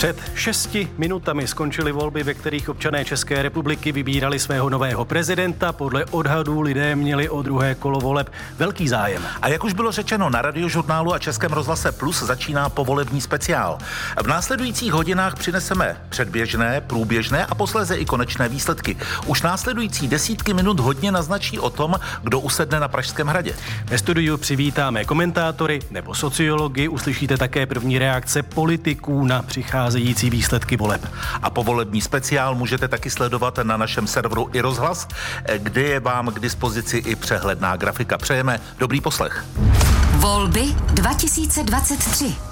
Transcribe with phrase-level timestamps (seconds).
[0.00, 5.72] Před šesti minutami skončily volby, ve kterých občané České republiky vybírali svého nového prezidenta.
[5.72, 9.22] Podle odhadů lidé měli o druhé kolo voleb velký zájem.
[9.42, 13.78] A jak už bylo řečeno, na radiožurnálu a Českém rozhlase Plus začíná povolební speciál.
[14.22, 18.96] V následujících hodinách přineseme předběžné, průběžné a posléze i konečné výsledky.
[19.26, 23.54] Už následující desítky minut hodně naznačí o tom, kdo usedne na Pražském hradě.
[23.84, 30.76] Ve studiu přivítáme komentátory nebo sociology, uslyšíte také první reakce politiků na přicházení nadcházející výsledky
[30.76, 31.06] voleb.
[31.42, 35.08] A povolební speciál můžete taky sledovat na našem serveru i rozhlas,
[35.58, 38.18] kde je vám k dispozici i přehledná grafika.
[38.18, 39.44] Přejeme dobrý poslech.
[40.20, 42.49] Volby 2023.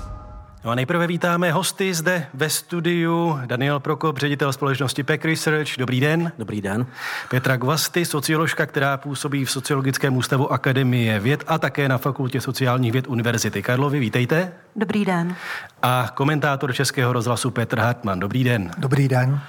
[0.64, 3.40] No a nejprve vítáme hosty zde ve studiu.
[3.46, 5.68] Daniel Prokop, ředitel společnosti Peck Research.
[5.78, 6.32] Dobrý den.
[6.38, 6.86] Dobrý den.
[7.30, 12.92] Petra Gvasty, socioložka, která působí v Sociologickém ústavu Akademie věd a také na Fakultě sociálních
[12.92, 13.98] věd Univerzity Karlovy.
[13.98, 14.52] Vítejte.
[14.76, 15.36] Dobrý den.
[15.82, 18.20] A komentátor Českého rozhlasu Petr Hartmann.
[18.20, 18.70] Dobrý den.
[18.78, 19.40] Dobrý den.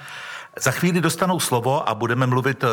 [0.58, 2.68] Za chvíli dostanou slovo a budeme mluvit eh,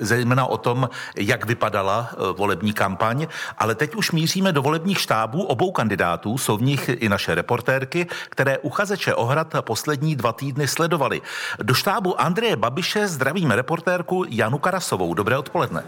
[0.00, 3.26] zejména o tom, jak vypadala eh, volební kampaň,
[3.58, 8.06] ale teď už míříme do volebních štábů obou kandidátů, jsou v nich i naše reportérky,
[8.28, 11.22] které uchazeče o hrad poslední dva týdny sledovali.
[11.62, 15.14] Do štábu Andreje Babiše zdravíme reportérku Janu Karasovou.
[15.14, 15.84] Dobré odpoledne.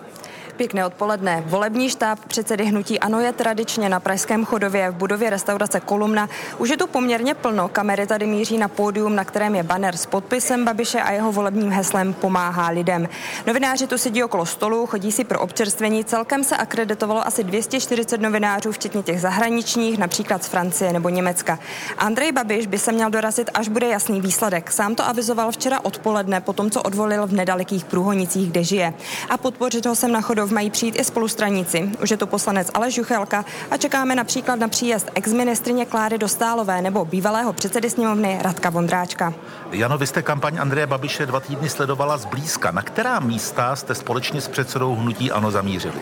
[0.57, 1.45] Pěkné odpoledne.
[1.47, 6.29] Volební štáb předsedy hnutí Ano je tradičně na Pražském chodově v budově restaurace Kolumna.
[6.59, 7.69] Už je tu poměrně plno.
[7.69, 11.71] Kamery tady míří na pódium, na kterém je banner s podpisem Babiše a jeho volebním
[11.71, 13.09] heslem Pomáhá lidem.
[13.47, 16.05] Novináři tu sedí okolo stolu, chodí si pro občerstvení.
[16.05, 21.59] Celkem se akreditovalo asi 240 novinářů, včetně těch zahraničních, například z Francie nebo Německa.
[21.99, 24.71] Andrej Babiš by se měl dorazit, až bude jasný výsledek.
[24.71, 28.95] Sám to avizoval včera odpoledne, po tom, co odvolil v nedalekých průhonicích, kde žije.
[29.31, 31.91] A podpořit ho sem na chodov mají přijít i spolustraníci.
[32.03, 37.05] Už je to poslanec Aleš Juchelka a čekáme například na příjezd exministrině Kláry Dostálové nebo
[37.05, 39.35] bývalého předsedy sněmovny Radka Vondráčka.
[39.73, 42.71] Jano, vy jste kampaň Andreje Babiše dva týdny sledovala zblízka.
[42.71, 46.01] Na která místa jste společně s předsedou hnutí ANO zamířili?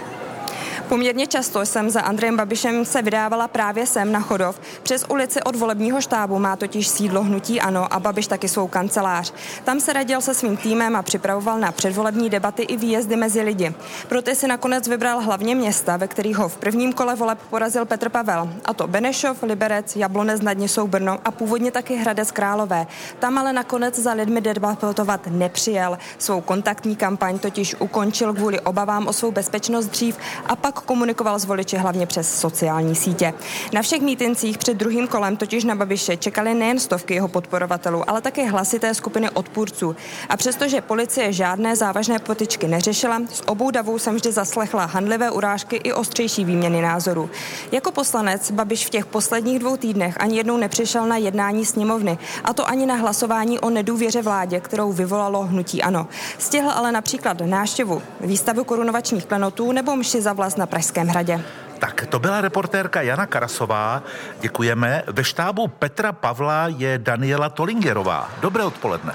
[0.88, 4.60] Poměrně často jsem za Andrejem Babišem se vydávala právě sem na Chodov.
[4.82, 9.32] Přes ulici od volebního štábu má totiž sídlo hnutí Ano a Babiš taky svou kancelář.
[9.64, 13.74] Tam se radil se svým týmem a připravoval na předvolební debaty i výjezdy mezi lidi.
[14.08, 18.08] Proto si nakonec vybral hlavně města, ve kterých ho v prvním kole voleb porazil Petr
[18.08, 18.48] Pavel.
[18.64, 22.86] A to Benešov, Liberec, Jablonec nad Nisou Brno a původně taky Hradec Králové.
[23.18, 25.98] Tam ale nakonec za lidmi debatovat nepřijel.
[26.18, 31.44] Svou kontaktní kampaň totiž ukončil kvůli obavám o svou bezpečnost dřív a pak komunikoval s
[31.44, 33.34] voliči hlavně přes sociální sítě.
[33.72, 38.20] Na všech mítincích před druhým kolem totiž na Babiše čekali nejen stovky jeho podporovatelů, ale
[38.20, 39.96] také hlasité skupiny odpůrců.
[40.28, 45.76] A přestože policie žádné závažné potičky neřešila, z obou davů jsem vždy zaslechla handlivé urážky
[45.76, 47.30] i ostřejší výměny názorů.
[47.72, 52.54] Jako poslanec Babiš v těch posledních dvou týdnech ani jednou nepřišel na jednání sněmovny, a
[52.54, 56.08] to ani na hlasování o nedůvěře vládě, kterou vyvolalo hnutí ANO.
[56.38, 61.40] Stihl ale například návštěvu výstavu korunovačních klenotů nebo mši za vlast na Pražském hradě.
[61.78, 64.02] Tak to byla reportérka Jana Karasová.
[64.40, 65.02] Děkujeme.
[65.06, 68.30] Ve štábu Petra Pavla je Daniela Tolingerová.
[68.40, 69.12] Dobré odpoledne.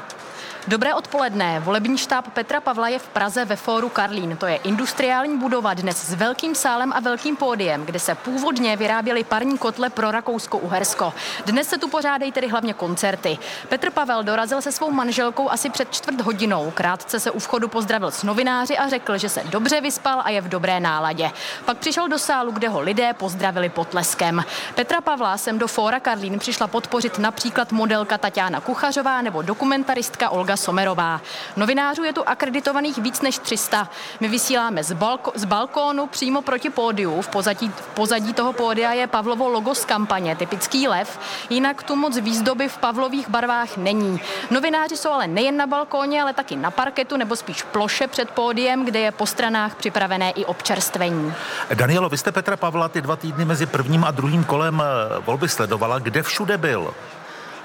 [0.67, 1.59] Dobré odpoledne.
[1.59, 4.37] Volební štáb Petra Pavla je v Praze ve Fóru Karlín.
[4.37, 9.23] To je industriální budova dnes s velkým sálem a velkým pódiem, kde se původně vyráběly
[9.23, 11.13] parní kotle pro Rakousko-Uhersko.
[11.45, 13.37] Dnes se tu pořádají tedy hlavně koncerty.
[13.69, 16.71] Petr Pavel dorazil se svou manželkou asi před čtvrt hodinou.
[16.71, 20.41] Krátce se u vchodu pozdravil s novináři a řekl, že se dobře vyspal a je
[20.41, 21.31] v dobré náladě.
[21.65, 24.43] Pak přišel do sálu, kde ho lidé pozdravili potleskem.
[24.75, 30.48] Petra Pavla jsem do Fóra Karlín přišla podpořit například modelka Tatiana Kuchařová nebo dokumentaristka Olga
[30.57, 31.21] Somerová.
[31.55, 33.89] Novinářů je tu akreditovaných víc než 300.
[34.19, 37.21] My vysíláme z, balko- z balkónu přímo proti pódiu.
[37.21, 41.19] V pozadí, v pozadí toho pódia je Pavlovo logo z kampaně, typický lev.
[41.49, 44.21] Jinak tu moc výzdoby v Pavlových barvách není.
[44.51, 48.85] Novináři jsou ale nejen na balkóně, ale taky na parketu nebo spíš ploše před pódiem,
[48.85, 51.33] kde je po stranách připravené i občerstvení.
[51.73, 55.49] Danielo, vy jste Petra Pavla ty dva týdny mezi prvním a druhým kolem eh, volby
[55.49, 55.99] sledovala.
[55.99, 56.93] Kde všude byl?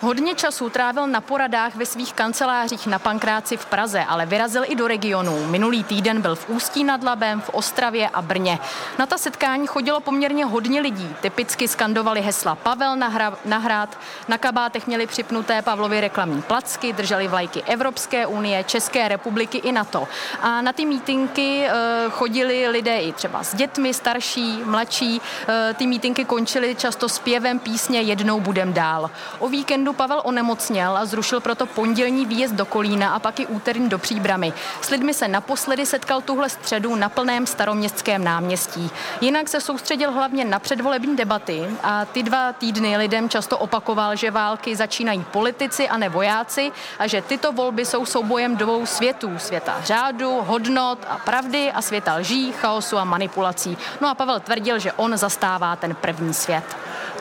[0.04, 4.76] Hodně času trávil na poradách ve svých kancelářích na Pankráci v Praze, ale vyrazil i
[4.76, 5.46] do regionů.
[5.46, 8.58] Minulý týden byl v Ústí nad Labem, v Ostravě a Brně.
[8.98, 11.16] Na ta setkání chodilo poměrně hodně lidí.
[11.20, 13.98] Typicky skandovali hesla Pavel na, na hrad,
[14.28, 20.08] na kabátech měli připnuté Pavlovy reklamní placky, drželi vlajky Evropské unie, České republiky i NATO.
[20.40, 21.70] A na ty mítinky e,
[22.10, 25.20] chodili lidé i třeba s dětmi, starší, mladší.
[25.48, 29.10] E, ty mítinky končily často zpěvem písně Jednou budem dál.
[29.38, 33.88] O víkendu Pavel onemocněl a zrušil proto pondělní výjezd do Kolína a pak i úterní
[33.88, 34.52] do Příbramy.
[34.80, 38.90] S lidmi se naposledy setkal tuhle středu na plném staroměstském náměstí.
[39.20, 44.30] Jinak se soustředil hlavně na předvolební debaty a ty dva týdny lidem často opakoval, že
[44.30, 49.38] války začínají politici a ne vojáci a že tyto volby jsou soubojem dvou světů.
[49.38, 53.78] Světa řádu, hodnot a pravdy a světa lží, chaosu a manipulací.
[54.00, 56.64] No a Pavel tvrdil, že on zastává ten první svět.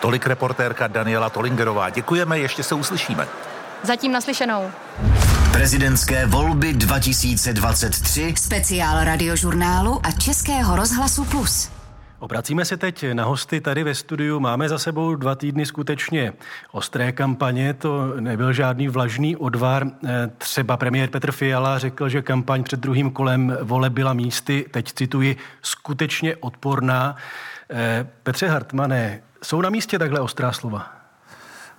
[0.03, 1.89] Tolik reportérka Daniela Tolingerová.
[1.89, 3.27] Děkujeme, ještě se uslyšíme.
[3.83, 4.71] Zatím naslyšenou.
[5.51, 8.33] Prezidentské volby 2023.
[8.37, 11.71] Speciál radiožurnálu a Českého rozhlasu Plus.
[12.19, 14.39] Obracíme se teď na hosty tady ve studiu.
[14.39, 16.33] Máme za sebou dva týdny skutečně
[16.71, 17.73] ostré kampaně.
[17.73, 19.87] To nebyl žádný vlažný odvar.
[20.05, 24.93] Eh, třeba premiér Petr Fiala řekl, že kampaň před druhým kolem vole byla místy, teď
[24.93, 27.15] cituji, skutečně odporná.
[27.69, 31.03] Eh, Petře Hartmane, jsou na místě takhle ostrá slova?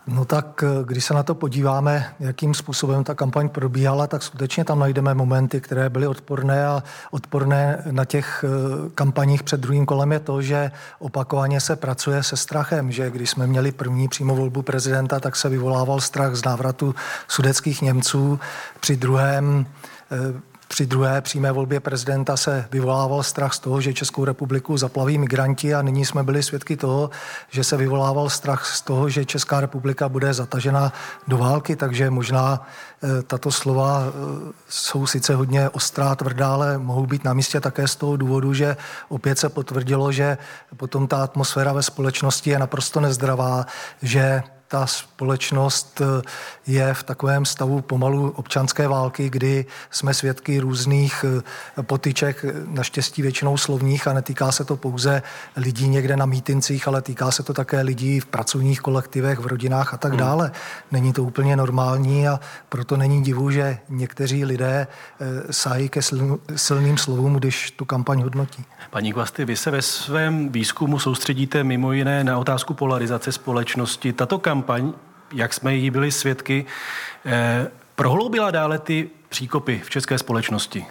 [0.06, 4.64] No tak, eh, když se na to podíváme, jakým způsobem ta kampaň probíhala, tak skutečně
[4.64, 10.12] tam najdeme momenty, které byly odporné a odporné na těch eh, kampaních před druhým kolem
[10.12, 14.62] je to, že opakovaně se pracuje se strachem, že když jsme měli první přímo volbu
[14.62, 16.94] prezidenta, tak se vyvolával strach z návratu
[17.28, 18.40] sudeckých Němců.
[18.80, 19.66] Při druhém
[20.12, 20.40] eh,
[20.74, 25.74] při druhé přímé volbě prezidenta se vyvolával strach z toho, že Českou republiku zaplaví migranti
[25.74, 27.10] a nyní jsme byli svědky toho,
[27.50, 30.92] že se vyvolával strach z toho, že Česká republika bude zatažena
[31.28, 32.66] do války, takže možná
[33.02, 34.12] e, tato slova e,
[34.68, 38.76] jsou sice hodně ostrá, tvrdá, ale mohou být na místě také z toho důvodu, že
[39.08, 40.38] opět se potvrdilo, že
[40.76, 43.66] potom ta atmosféra ve společnosti je naprosto nezdravá,
[44.02, 44.42] že
[44.74, 46.22] ta společnost eh,
[46.66, 51.24] je v takovém stavu pomalu občanské války, kdy jsme svědky různých
[51.78, 55.22] eh, potyček, naštěstí většinou slovních a netýká se to pouze
[55.56, 59.94] lidí někde na mítincích, ale týká se to také lidí v pracovních kolektivech, v rodinách
[59.94, 60.20] a tak hmm.
[60.20, 60.52] dále.
[60.92, 66.00] Není to úplně normální a proto není divu, že někteří lidé eh, sají ke
[66.56, 68.64] silným slovům, když tu kampaň hodnotí.
[68.90, 74.12] Paní Kvasty, vy se ve svém výzkumu soustředíte mimo jiné na otázku polarizace společnosti.
[74.12, 74.63] Tato kampaň,
[75.32, 76.66] jak jsme jí byli svědky,
[77.26, 80.86] eh, prohloubila dále ty příkopy v české společnosti.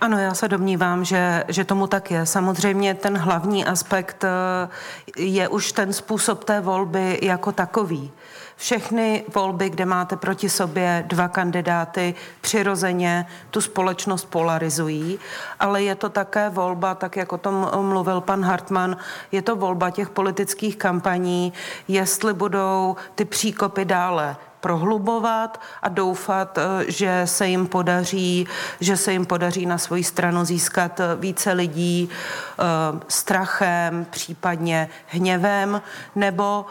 [0.00, 2.26] Ano, já se domnívám, že, že tomu tak je.
[2.26, 4.68] Samozřejmě ten hlavní aspekt eh,
[5.16, 8.12] je už ten způsob té volby jako takový.
[8.56, 15.18] Všechny volby, kde máte proti sobě dva kandidáty, přirozeně tu společnost polarizují,
[15.60, 18.96] ale je to také volba, tak jak o tom mluvil pan Hartmann,
[19.32, 21.52] je to volba těch politických kampaní,
[21.88, 24.36] jestli budou ty příkopy dále
[24.66, 28.46] prohlubovat a doufat, eh, že se jim podaří,
[28.80, 32.62] že se jim podaří na svoji stranu získat více lidí eh,
[33.08, 35.82] strachem, případně hněvem,
[36.14, 36.66] nebo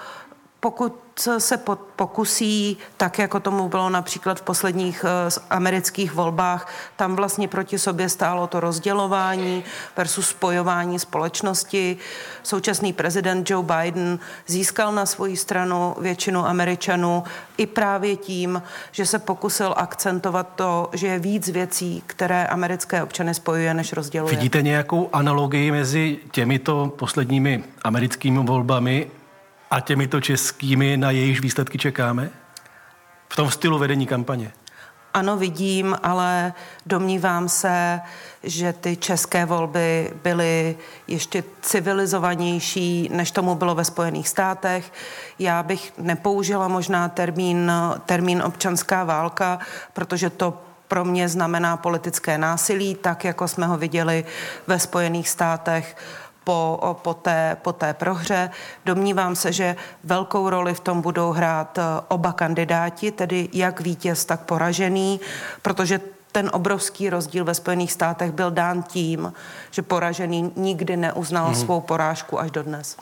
[0.65, 0.93] pokud
[1.39, 1.59] se
[1.95, 8.09] pokusí, tak jako tomu bylo například v posledních eh, amerických volbách, tam vlastně proti sobě
[8.09, 9.63] stálo to rozdělování
[9.97, 11.97] versus spojování společnosti.
[12.43, 17.23] Současný prezident Joe Biden získal na svoji stranu většinu Američanů
[17.57, 18.61] i právě tím,
[18.91, 24.35] že se pokusil akcentovat to, že je víc věcí, které americké občany spojuje, než rozděluje.
[24.35, 29.07] Vidíte nějakou analogii mezi těmito posledními americkými volbami
[29.75, 32.29] a těmito českými, na jejich výsledky čekáme?
[33.29, 34.51] V tom stylu vedení kampaně.
[35.13, 36.53] Ano, vidím, ale
[36.85, 38.01] domnívám se,
[38.43, 40.77] že ty české volby byly
[41.07, 44.93] ještě civilizovanější, než tomu bylo ve Spojených státech.
[45.39, 47.71] Já bych nepoužila možná termín,
[48.05, 49.59] termín občanská válka,
[49.93, 54.25] protože to pro mě znamená politické násilí, tak jako jsme ho viděli
[54.67, 55.95] ve Spojených státech
[56.45, 58.49] po, po, té, po té prohře.
[58.85, 64.25] Domnívám se, že velkou roli v tom budou hrát eh, oba kandidáti, tedy jak vítěz,
[64.25, 65.19] tak poražený,
[65.61, 65.99] protože
[66.31, 69.33] ten obrovský rozdíl ve Spojených státech byl dán tím,
[69.71, 71.55] že poražený nikdy neuznal hmm.
[71.55, 72.97] svou porážku až do dnes.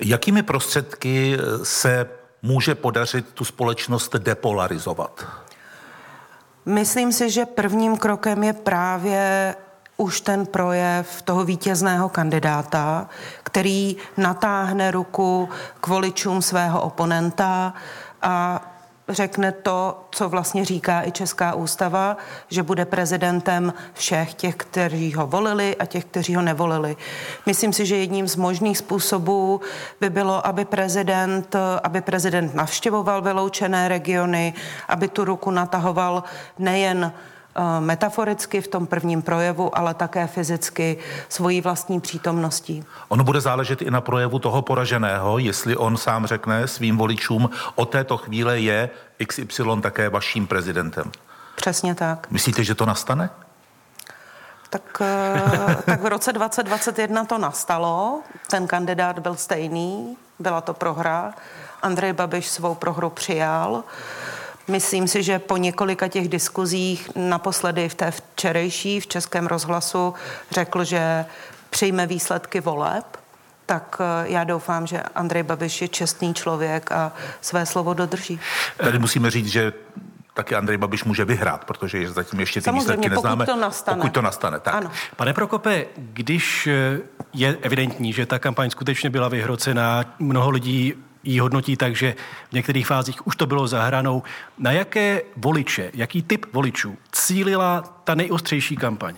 [0.00, 2.08] Jakými prostředky eh, se
[2.42, 5.26] může podařit tu společnost depolarizovat?
[6.66, 9.54] Myslím si, že prvním krokem je právě
[9.96, 13.08] už ten projev toho vítězného kandidáta,
[13.42, 15.48] který natáhne ruku
[15.80, 17.74] k voličům svého oponenta
[18.22, 18.62] a
[19.08, 22.16] řekne to, co vlastně říká i Česká ústava,
[22.48, 26.96] že bude prezidentem všech těch, kteří ho volili a těch, kteří ho nevolili.
[27.46, 29.60] Myslím si, že jedním z možných způsobů
[30.00, 34.54] by bylo, aby prezident, aby prezident navštěvoval vyloučené regiony,
[34.88, 36.24] aby tu ruku natahoval
[36.58, 37.12] nejen
[37.80, 40.98] metaforicky v tom prvním projevu, ale také fyzicky
[41.28, 42.84] svojí vlastní přítomností.
[43.08, 47.90] Ono bude záležet i na projevu toho poraženého, jestli on sám řekne svým voličům, od
[47.90, 48.90] této chvíle je
[49.26, 51.10] XY také vaším prezidentem.
[51.56, 52.30] Přesně tak.
[52.30, 53.30] Myslíte, že to nastane?
[54.70, 58.20] Tak, eh, tak v roce 2021 to nastalo.
[58.50, 61.34] Ten kandidát byl stejný, byla to prohra.
[61.82, 63.84] Andrej Babiš svou prohru přijal.
[64.68, 70.14] Myslím si, že po několika těch diskuzích, naposledy v té včerejší v Českém rozhlasu,
[70.50, 71.24] řekl, že
[71.70, 73.04] přijme výsledky voleb,
[73.66, 78.40] tak eh, já doufám, že Andrej Babiš je čestný člověk a své slovo dodrží.
[78.76, 79.72] Tady musíme říct, že
[80.34, 83.46] taky Andrej Babiš může vyhrát, protože zatím ještě ty Samozřejmě, výsledky neznáme.
[83.46, 83.96] Pokud to nastane.
[83.96, 84.74] Pokud to nastane, tak.
[84.74, 84.90] Ano.
[85.16, 87.00] Pane Prokope, když eh,
[87.32, 90.94] je evidentní, že ta kampaň skutečně byla vyhrocená, mnoho lidí
[91.26, 92.14] ji hodnotí tak, že
[92.48, 94.22] v některých fázích už to bylo za hranou.
[94.58, 99.14] Na jaké voliče, jaký typ voličů cílila ta nejostřejší kampaň?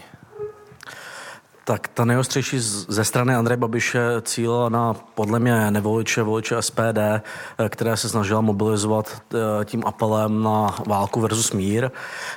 [1.68, 2.58] Tak ta nejostřejší
[2.88, 8.40] ze strany Andreje Babiše cílila na podle mě nevoliče, voliče SPD, eh, které se snažila
[8.40, 11.90] mobilizovat eh, tím apelem na válku versus mír.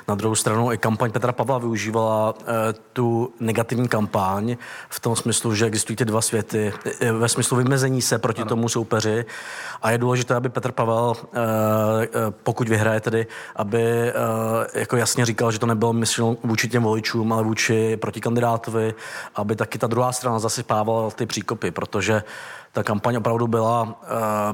[0.08, 2.44] Na druhou stranu i kampaň Petra Pavla využívala eh,
[2.92, 4.56] tu negativní kampaň
[4.88, 6.72] v tom smyslu, že existují ty dva světy,
[7.12, 8.48] ve smyslu vymezení se proti ano.
[8.48, 9.24] tomu soupeři
[9.82, 11.14] a je důležité, aby Petr Pavel,
[12.42, 14.12] pokud vyhraje tedy, aby
[14.74, 18.94] jako jasně říkal, že to nebylo myšleno vůči těm voličům, ale vůči protikandidátovi,
[19.34, 22.22] aby taky ta druhá strana zasypávala ty příkopy, protože
[22.72, 23.92] ta kampaň opravdu byla uh,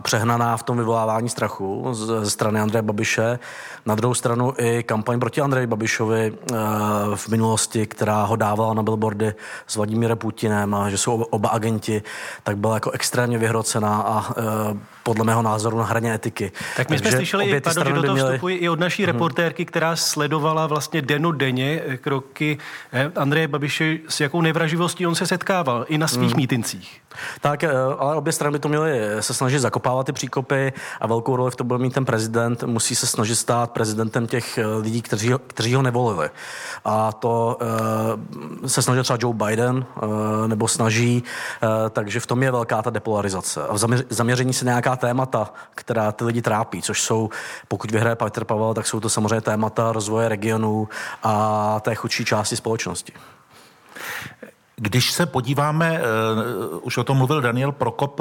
[0.02, 3.38] přehnaná v tom vyvolávání strachu ze strany Andreje Babiše.
[3.86, 6.58] Na druhou stranu i kampaň proti Andreji Babišovi uh,
[7.14, 9.34] v minulosti, která ho dávala na billboardy
[9.66, 12.02] s Vladimírem Putinem a že jsou oba agenti,
[12.42, 16.52] tak byla jako extrémně vyhrocená a uh, podle mého názoru na hraně etiky.
[16.76, 18.30] Tak my Takže jsme slyšeli, i, pardon, že do toho měly...
[18.30, 19.12] vstupuji i od naší hmm.
[19.12, 22.58] reportérky, která sledovala vlastně denu denně kroky
[23.16, 26.36] Andreje Babiše, s jakou nevraživostí on se setkával i na svých hmm.
[26.36, 27.00] mítincích.
[27.40, 27.64] Tak,
[28.08, 31.56] ale obě strany by to měly se snažit zakopávat ty příkopy a velkou roli v
[31.56, 32.62] tom bude mít ten prezident.
[32.62, 36.30] Musí se snažit stát prezidentem těch lidí, kteří ho, kteří ho nevolili.
[36.84, 37.58] A to
[38.60, 40.02] uh, se snaží třeba Joe Biden, uh,
[40.46, 41.22] nebo snaží,
[41.62, 43.66] uh, takže v tom je velká ta depolarizace.
[43.66, 43.74] A
[44.10, 47.30] zaměření se nějaká témata, která ty lidi trápí, což jsou,
[47.68, 50.88] pokud vyhraje Petr Pavel, tak jsou to samozřejmě témata rozvoje regionů
[51.22, 53.12] a té chudší části společnosti.
[54.80, 58.20] Když se podíváme, uh, už o tom mluvil Daniel Prokop,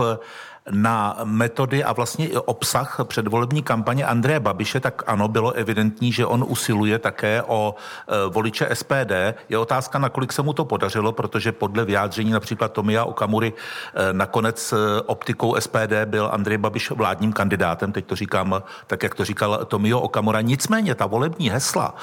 [0.72, 6.26] na metody a vlastně i obsah předvolební kampaně Andreje Babiše, tak ano, bylo evidentní, že
[6.26, 7.76] on usiluje také o
[8.08, 9.12] e, voliče SPD.
[9.50, 14.74] Je otázka, nakolik se mu to podařilo, protože podle vyjádření například Tomia Okamury e, nakonec
[14.74, 19.66] e, optikou SPD byl Andrej Babiš vládním kandidátem, teď to říkám tak, jak to říkal
[19.66, 20.42] Tomio Okamura.
[20.42, 21.96] Nicméně ta volební hesla,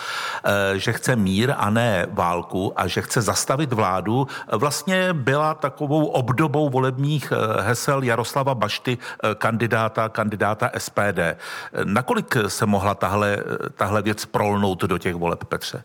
[0.75, 6.71] že chce mír a ne válku a že chce zastavit vládu, vlastně byla takovou obdobou
[6.71, 11.37] volebních hesel Jaroslava Bašty, eh, kandidáta, kandidáta SPD.
[11.84, 13.38] Nakolik se mohla tahle,
[13.75, 15.82] tahle věc prolnout do těch voleb, Petře?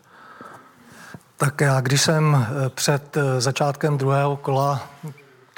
[1.38, 4.81] Tak já, když jsem eh, před eh, začátkem druhého kola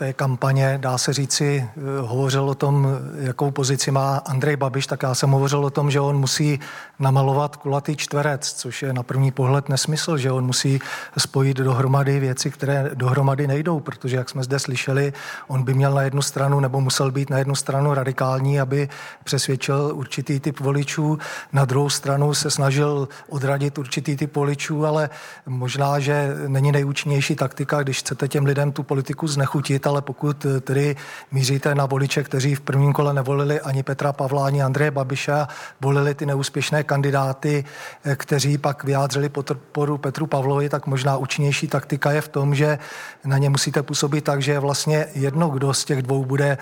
[0.01, 2.87] té kampaně, dá se říci, eh, hovořil o tom,
[3.19, 6.59] jakou pozici má Andrej Babiš, tak já jsem hovořil o tom, že on musí
[6.99, 10.79] namalovat kulatý čtverec, což je na první pohled nesmysl, že on musí
[11.17, 15.13] spojit dohromady věci, které dohromady nejdou, protože, jak jsme zde slyšeli,
[15.47, 18.89] on by měl na jednu stranu nebo musel být na jednu stranu radikální, aby
[19.23, 21.17] přesvědčil určitý typ voličů,
[21.53, 25.09] na druhou stranu se snažil odradit určitý typ voličů, ale
[25.45, 30.59] možná, že není nejúčinnější taktika, když chcete těm lidem tu politiku znechutit, ale pokud eh,
[30.59, 30.95] tedy
[31.31, 35.47] míříte na voliče, kteří v prvním kole nevolili ani Petra Pavla, ani Andreje Babiša,
[35.81, 37.65] volili ty neúspěšné kandidáty,
[38.03, 42.79] eh, kteří pak vyjádřili podporu Petru Pavlovi, tak možná účinnější taktika je v tom, že
[43.25, 46.57] na ně musíte působit tak, že je vlastně jedno, kdo z těch dvou bude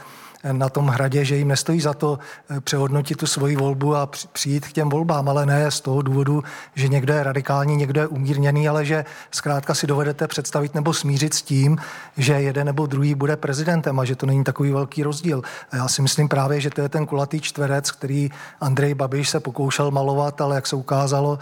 [0.51, 2.19] na tom hradě, že jim nestojí za to
[2.49, 6.43] eh, přehodnotit tu svoji volbu a přijít k těm volbám, ale ne z toho důvodu,
[6.75, 11.33] že někdo je radikální, někdo je umírněný, ale že zkrátka si dovedete představit nebo smířit
[11.33, 11.77] s tím,
[12.17, 15.41] že jeden nebo druhý bude prezidentem a že to není takový velký rozdíl.
[15.71, 18.29] A já si myslím právě, že to je ten kulatý čtverec, který
[18.61, 21.39] Andrej Babiš se pokoušel malovat, ale jak se ukázalo,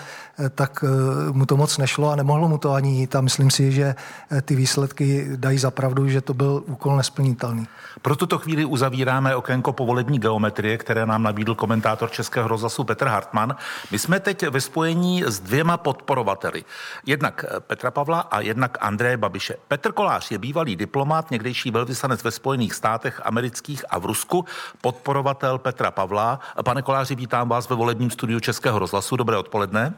[0.56, 3.72] tak eh, mu to moc nešlo a nemohlo mu to ani jít a myslím si,
[3.72, 3.96] že
[4.42, 7.68] ty výsledky dají zapravdu, že to byl úkol nesplnitelný.
[8.02, 13.56] Pro tuto chvíli uzavíráme okénko povolební geometrie, které nám nabídl komentátor Českého rozhlasu Petr Hartmann.
[13.92, 16.64] My jsme teď ve spojení s dvěma podporovateli.
[17.06, 19.56] Jednak Petra Pavla a jednak Andreje Babiše.
[19.68, 24.46] Petr Kolář je bývalý diplomát, někdejší velvyslanec ve Spojených státech amerických a v Rusku,
[24.82, 26.40] podporovatel Petra Pavla.
[26.66, 29.16] Pane Koláři, vítám vás ve volebním studiu Českého rozhlasu.
[29.16, 29.94] Dobré odpoledne.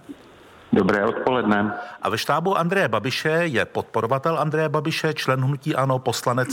[0.74, 1.74] Dobré odpoledne.
[2.02, 6.50] A ve štábu Andreje Babiše je podporovatel Andreje Babiše, člen hnutí ANO, poslanec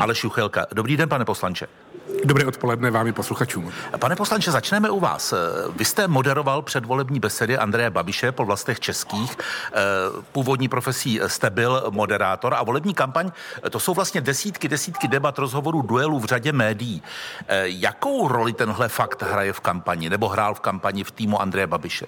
[0.00, 0.66] Aleš Juchelka.
[0.72, 1.66] Dobrý den, pane poslanče.
[2.24, 3.72] Dobré odpoledne vám i posluchačům.
[3.98, 5.34] Pane poslanče, začneme u vás.
[5.76, 9.36] Vy jste moderoval předvolební besedy Andreje Babiše po vlastech českých.
[10.32, 13.30] Původní profesí jste byl moderátor a volební kampaň,
[13.70, 17.02] to jsou vlastně desítky, desítky debat, rozhovorů, duelů v řadě médií.
[17.62, 22.06] Jakou roli tenhle fakt hraje v kampani, nebo hrál v kampani v týmu Andreje Babiše?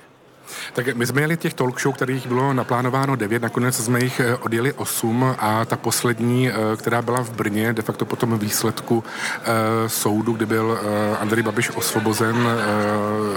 [0.72, 4.36] Tak my jsme měli těch talk show, kterých bylo naplánováno devět, nakonec jsme jich eh,
[4.36, 9.88] odjeli osm a ta poslední, eh, která byla v Brně, de facto potom výsledku eh,
[9.88, 10.78] soudu, kdy byl
[11.20, 12.48] Andrej Babiš osvobozen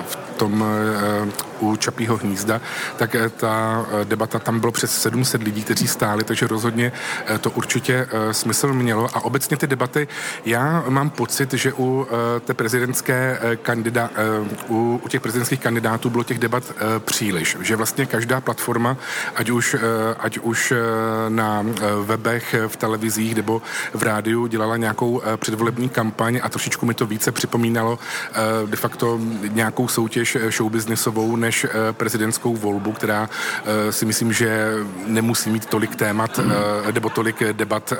[0.07, 0.65] v tom
[1.63, 2.61] u Čapího hnízda,
[2.97, 6.91] tak ta debata, tam bylo přes 700 lidí, kteří stáli, takže rozhodně
[7.41, 9.09] to určitě smysl mělo.
[9.13, 10.07] A obecně ty debaty,
[10.45, 12.07] já mám pocit, že u
[12.45, 14.09] té prezidentské kandidá,
[14.69, 16.63] u, u těch prezidentských kandidátů bylo těch debat
[16.99, 18.97] příliš, že vlastně každá platforma,
[19.35, 19.79] ať už, eh,
[20.19, 20.77] ať už eh,
[21.29, 23.61] na eh, webech, v televizích nebo
[23.93, 27.99] v rádiu dělala nějakou předvolební kampaň a trošičku mi to více připomínalo
[28.65, 31.52] de facto nějakou soutěž showbiznisovou než
[31.91, 33.29] prezidentskou volbu, která
[33.89, 34.73] si myslím, že
[35.05, 36.39] nemusí mít tolik témat
[36.93, 37.93] nebo tolik debat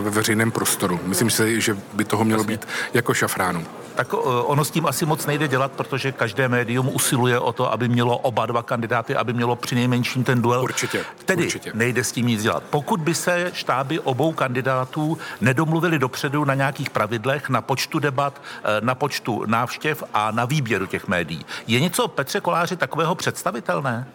[0.00, 1.00] ve veřejném prostoru.
[1.04, 4.14] Myslím si, že by toho mělo být jako šafránu tak
[4.44, 8.18] ono s tím asi moc nejde dělat, protože každé médium usiluje o to, aby mělo
[8.18, 10.62] oba dva kandidáty, aby mělo při nejmenším ten duel.
[10.62, 11.04] Určitě.
[11.24, 11.70] Tedy určitě.
[11.74, 12.62] nejde s tím nic dělat.
[12.70, 18.80] Pokud by se štáby obou kandidátů nedomluvili dopředu na nějakých pravidlech, na počtu debat, eh,
[18.80, 24.06] na počtu návštěv a na výběru těch médií, je něco Petře Koláři takového představitelné?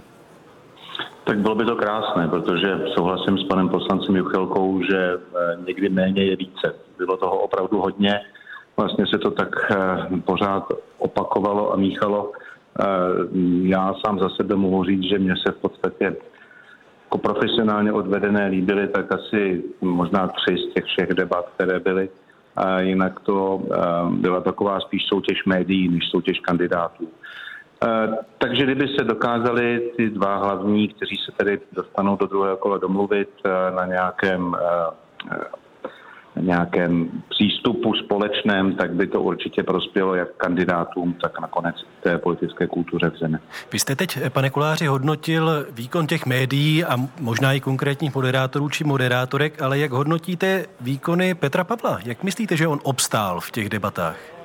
[1.27, 6.24] Tak bylo by to krásné, protože souhlasím s panem poslancem Juchelkou, že eh, někdy méně
[6.24, 6.75] je více.
[6.98, 8.20] Bylo toho opravdu hodně
[8.77, 9.77] vlastně se to tak eh,
[10.25, 10.63] pořád
[10.98, 12.32] opakovalo a míchalo.
[12.32, 12.84] Eh,
[13.62, 16.15] já sám za sebe mohu říct, že mě se v podstatě
[17.03, 22.10] jako profesionálně odvedené líbily tak asi možná tři z těch všech debat, které byly.
[22.56, 23.62] A jinak to
[24.10, 27.08] byla taková spíš soutěž médií, než soutěž kandidátů.
[28.38, 33.30] Takže kdyby se dokázali ty dva hlavní, kteří se tedy dostanou do druhého kola domluvit
[33.76, 34.56] na nějakém
[36.42, 43.10] nějakém přístupu společném, tak by to určitě prospělo jak kandidátům, tak nakonec té politické kultuře
[43.10, 43.38] v zemi.
[43.74, 48.84] Vy jste teď, pane Koláři, hodnotil výkon těch médií a možná i konkrétních moderátorů či
[48.84, 52.00] moderátorek, ale jak hodnotíte výkony Petra Pavla?
[52.06, 54.37] Jak myslíte, že on obstál v těch debatách?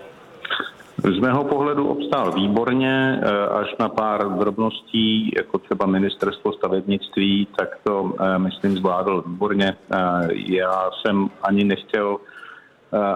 [0.99, 7.69] Z mého pohledu obstál výborně, eh, až na pár drobností, jako třeba ministerstvo stavebnictví, tak
[7.85, 9.77] to, eh, myslím, zvládl výborně.
[9.93, 9.99] Eh,
[10.31, 12.17] já jsem ani nechtěl,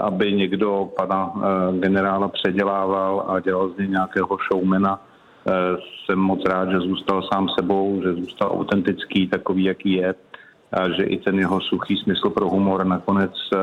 [0.01, 1.33] aby někdo pana
[1.81, 5.01] generála předělával a dělal z něj nějakého showmana.
[6.05, 10.15] Jsem moc rád, že zůstal sám sebou, že zůstal autentický, takový, jaký je
[10.77, 13.59] a že i ten jeho suchý smysl pro humor nakonec eh,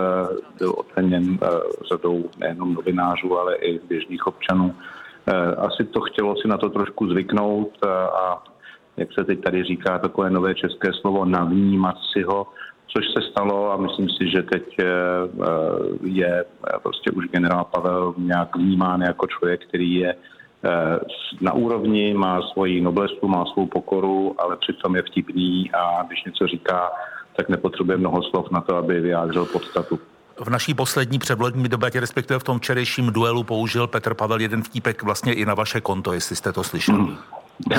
[0.59, 1.47] byl oceněn eh,
[1.89, 4.75] řadou nejenom novinářů, ale i běžných občanů.
[5.27, 8.43] Eh, asi to chtělo si na to trošku zvyknout a
[8.97, 12.47] jak se teď tady říká, takové nové české slovo, navnímat si ho,
[12.87, 14.77] což se stalo a myslím si, že teď
[16.03, 16.45] je
[16.83, 20.15] prostě už generál Pavel nějak vnímán jako člověk, který je
[21.41, 26.47] na úrovni, má svoji noblesu, má svou pokoru, ale přitom je vtipný a když něco
[26.47, 26.91] říká,
[27.35, 29.99] tak nepotřebuje mnoho slov na to, aby vyjádřil podstatu.
[30.39, 35.03] V naší poslední předvolební debatě, respektive v tom včerejším duelu, použil Petr Pavel jeden vtípek
[35.03, 36.97] vlastně i na vaše konto, jestli jste to slyšeli.
[36.97, 37.17] Hmm.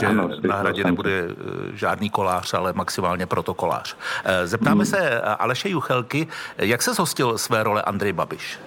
[0.01, 1.35] Že ano, na hradě nebude eh,
[1.77, 3.97] žádný kolář, ale maximálně protokolář.
[4.25, 4.87] Eh, zeptáme hmm.
[4.87, 6.27] se Aleše Juchelky,
[6.59, 8.59] jak se zhostil své role Andrej Babiš?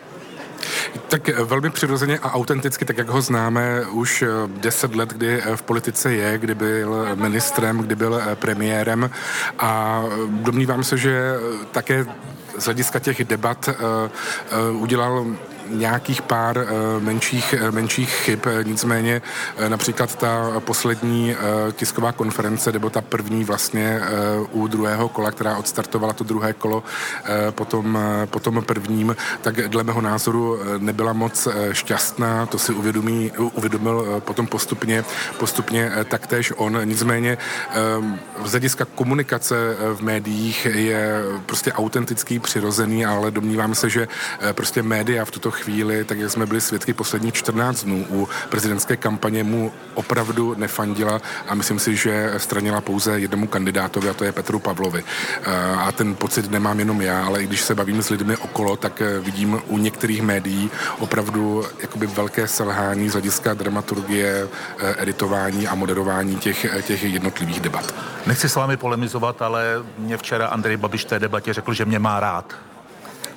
[1.07, 5.41] Tak eh, velmi přirozeně a autenticky, tak jak ho známe už eh, deset let, kdy
[5.41, 9.09] eh, v politice je, kdy byl ministrem, kdy byl premiérem.
[9.59, 11.33] A domnívám se, že
[11.71, 12.05] také
[12.57, 13.69] z hlediska těch debat
[14.71, 15.25] udělal
[15.69, 16.65] nějakých pár eh,
[16.99, 19.21] menších, eh, menších chyb, nicméně
[19.57, 21.35] eh, například ta poslední
[21.71, 24.01] tisková konference, nebo ta první vlastně
[24.51, 26.83] u druhého kola, která odstartovala to druhé kolo
[27.51, 34.47] potom, potom prvním, tak dle mého názoru nebyla moc šťastná, to si uvědomí, uvědomil potom
[34.47, 35.03] postupně,
[35.37, 36.79] postupně taktéž on.
[36.83, 37.37] Nicméně
[38.45, 39.55] z hlediska komunikace
[39.93, 44.07] v médiích je prostě autentický, přirozený, ale domnívám se, že
[44.53, 48.97] prostě média v tuto chvíli, tak jak jsme byli svědky posledních 14 dnů u prezidentské
[48.97, 54.31] kampaně, mu opravdu nefandila a myslím si, že stranila pouze jednomu kandidátovi a to je
[54.31, 55.03] Petru Pavlovi.
[55.77, 59.01] A ten pocit nemám jenom já, ale i když se bavím s lidmi okolo, tak
[59.21, 64.47] vidím u některých médií opravdu jakoby velké selhání z hlediska dramaturgie,
[64.97, 67.93] editování a moderování těch, těch jednotlivých debat.
[68.25, 69.63] Nechci s vámi polemizovat, ale
[69.97, 72.55] mě včera Andrej Babiš v té debatě řekl, že mě má rád.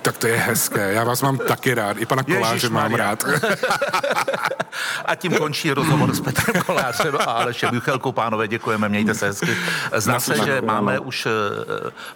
[0.03, 0.93] Tak to je hezké.
[0.93, 1.97] Já vás mám taky rád.
[2.01, 3.25] I pana Koláře mám rád.
[5.05, 8.13] a tím končí rozhovor s Petrem Kolářem a Alešem Juchelkou.
[8.13, 9.57] Pánové, děkujeme, mějte se hezky.
[9.97, 11.31] Zná se, že máme už eh,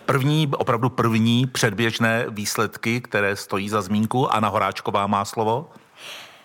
[0.07, 4.35] první, opravdu první předběžné výsledky, které stojí za zmínku.
[4.35, 5.71] Anna Horáčková má slovo.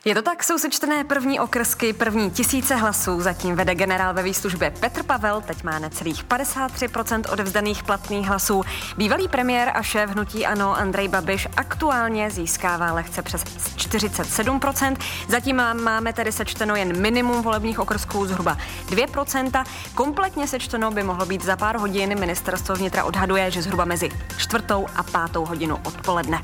[0.06, 3.22] Je to tak, jsou sečtené první okrsky, první tisíce hlasů.
[3.22, 8.64] Zatím vede generál ve výslužbě Petr Pavel, teď má necelých 53% odevzdaných platných hlasů.
[8.98, 14.96] Bývalý premiér a šéf hnutí Ano Andrej Babiš aktuálně získává lehce přes 47%.
[15.28, 19.66] Zatím máme tedy sečteno jen minimum volebních okrsků, zhruba 2%.
[19.96, 22.20] Kompletně sečteno by mohlo být za pár hodin.
[22.20, 26.42] Ministerstvo vnitra odhaduje, že zhruba mezi čtvrtou a pátou hodinu odpoledne.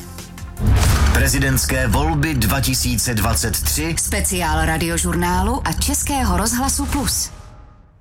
[1.15, 3.95] Prezidentské volby 2023.
[3.99, 7.31] Speciál radiožurnálu a Českého rozhlasu Plus.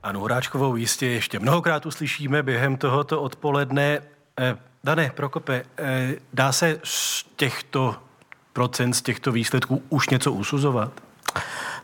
[0.03, 3.99] Anu Horáčkovou jistě ještě mnohokrát uslyšíme během tohoto odpoledne.
[4.41, 7.97] Eh, Dane, Prokope, eh, dá se z těchto
[8.53, 10.93] procent, z těchto výsledků už něco usuzovat?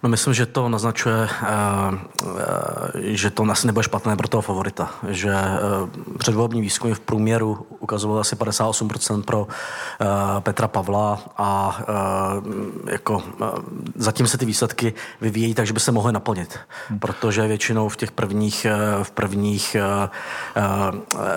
[0.03, 1.49] No myslím, že to naznačuje, eh,
[2.39, 4.91] eh, že to asi nebude špatné pro toho favorita.
[5.09, 5.59] Že eh,
[6.19, 9.47] předvolební výzkumy v průměru ukazovaly asi 58% pro
[10.41, 11.81] Petra Pavla a
[12.87, 13.23] jako
[13.95, 16.59] zatím se ty výsledky vyvíjejí tak, že by se mohly naplnit.
[16.99, 18.67] Protože většinou v těch prvních,
[19.03, 19.77] v prvních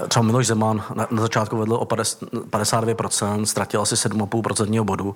[0.07, 5.15] třeba Miloš Zeman na, na začátku vedl o 52%, ztratil asi 7,5% bodu,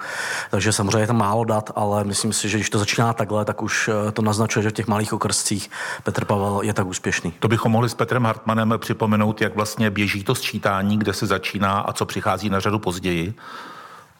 [0.51, 3.45] takže samozřejmě je tam málo dat, ale myslím si, že když to začíná takhle, takhle,
[3.45, 5.69] tak už eh, to naznačuje, že v těch malých okrscích
[6.03, 7.33] Petr Pavel je tak úspěšný.
[7.39, 11.79] To bychom mohli s Petrem Hartmanem připomenout, jak vlastně běží to sčítání, kde se začíná
[11.79, 13.33] a co přichází na řadu později.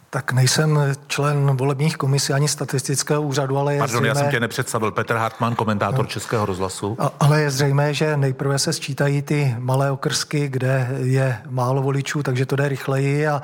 [0.10, 4.08] Tak nejsem člen volebních komisí ani statistického úřadu, ale je Pardon, zřejmé...
[4.08, 4.92] já jsem tě nepředstavil.
[4.92, 6.10] Petr Hartmann, komentátor no.
[6.10, 6.96] Českého rozhlasu.
[7.00, 12.24] A, ale je zřejmé, že nejprve se sčítají ty malé okrsky, kde je málo voličů,
[12.24, 13.42] takže to jde rychleji a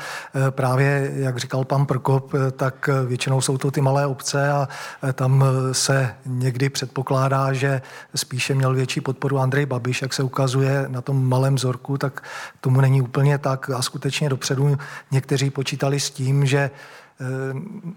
[0.47, 4.67] e, právě, jak říkal pan Prkop, e, tak většinou jsou to ty malé obce a
[5.13, 7.81] tam se někdy předpokládá, že
[8.15, 12.23] spíše měl větší podporu Andrej Babiš, jak se ukazuje na tom malém vzorku, tak
[12.61, 14.77] tomu není úplně tak a skutečně dopředu
[15.11, 17.25] někteří počítali s tím, že eh,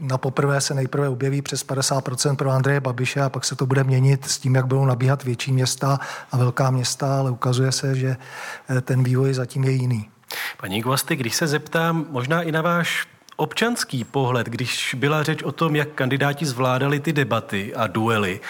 [0.01, 3.85] na poprvé se nejprve objeví přes 50% pro Andreje Babiše a pak se to bude
[3.85, 6.01] měnit s tím, jak budou nabíhat větší města
[6.33, 10.09] a velká města, ale ukazuje se, že eh, ten vývoj zatím je jiný.
[10.57, 15.53] Paní Gvasty, když se zeptám možná i na váš občanský pohled, když byla řeč o
[15.53, 18.41] tom, jak kandidáti zvládali ty debaty a duely,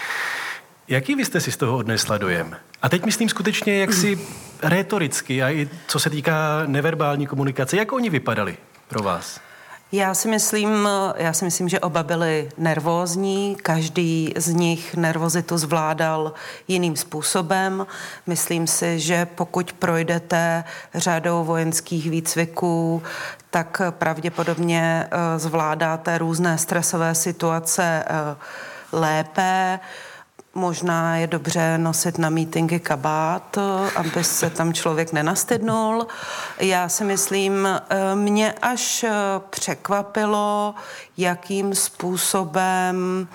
[0.87, 2.55] jaký vy jste si z toho odnesla dojem?
[2.81, 4.19] A teď myslím skutečně, jak si
[4.63, 9.46] retoricky a i co se týká neverbální komunikace, jak oni vypadali pro vás?
[9.91, 16.33] Já si myslím, já si myslím, že oba byli nervózní, každý z nich nervozitu zvládal
[16.67, 17.87] jiným způsobem.
[18.25, 20.63] Myslím si, že pokud projdete
[20.95, 23.03] řadou vojenských výcviků,
[23.49, 28.35] tak pravděpodobně eh, zvládáte různé stresové situace eh,
[28.91, 29.79] lépe.
[30.57, 33.57] Možná je dobře nosit na mítinky kabát,
[33.95, 36.07] aby se tam člověk nenastydnul.
[36.59, 39.11] Já si myslím, eh, mě až eh,
[39.49, 40.75] překvapilo,
[41.17, 43.27] jakým způsobem,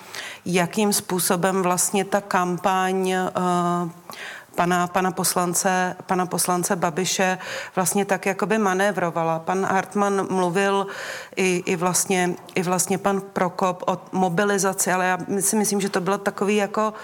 [0.47, 3.31] jakým způsobem vlastně ta kampaň eh,
[4.55, 7.39] pana, pana, poslance, pana poslance Babiše
[7.77, 9.39] vlastně tak jakoby manévrovala.
[9.39, 10.87] Pan Hartmann mluvil
[11.37, 16.01] i, i, vlastně, i vlastně pan Prokop o mobilizaci, ale já si myslím, že to
[16.01, 16.95] bylo takový jako,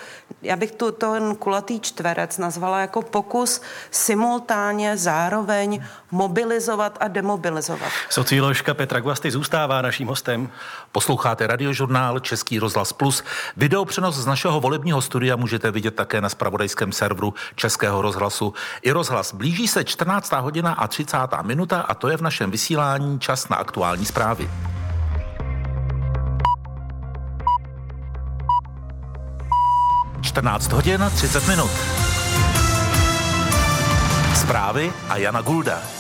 [0.43, 7.93] já bych tu ten kulatý čtverec nazvala jako pokus simultánně zároveň mobilizovat a demobilizovat.
[8.11, 10.51] Socioložka Petra Guasty zůstává naším hostem.
[10.93, 13.25] Posloucháte radiožurnál Český rozhlas Plus.
[13.57, 18.55] Video přenos z našeho volebního studia můžete vidět také na spravodajském serveru Českého rozhlasu.
[18.83, 20.33] I rozhlas blíží se 14.
[20.33, 21.17] hodina a 30.
[21.43, 24.51] minuta a to je v našem vysílání čas na aktuální zprávy.
[30.21, 31.71] Čtrnáct hodin 30 minut.
[34.35, 35.98] Zprávy a Jana Gulda.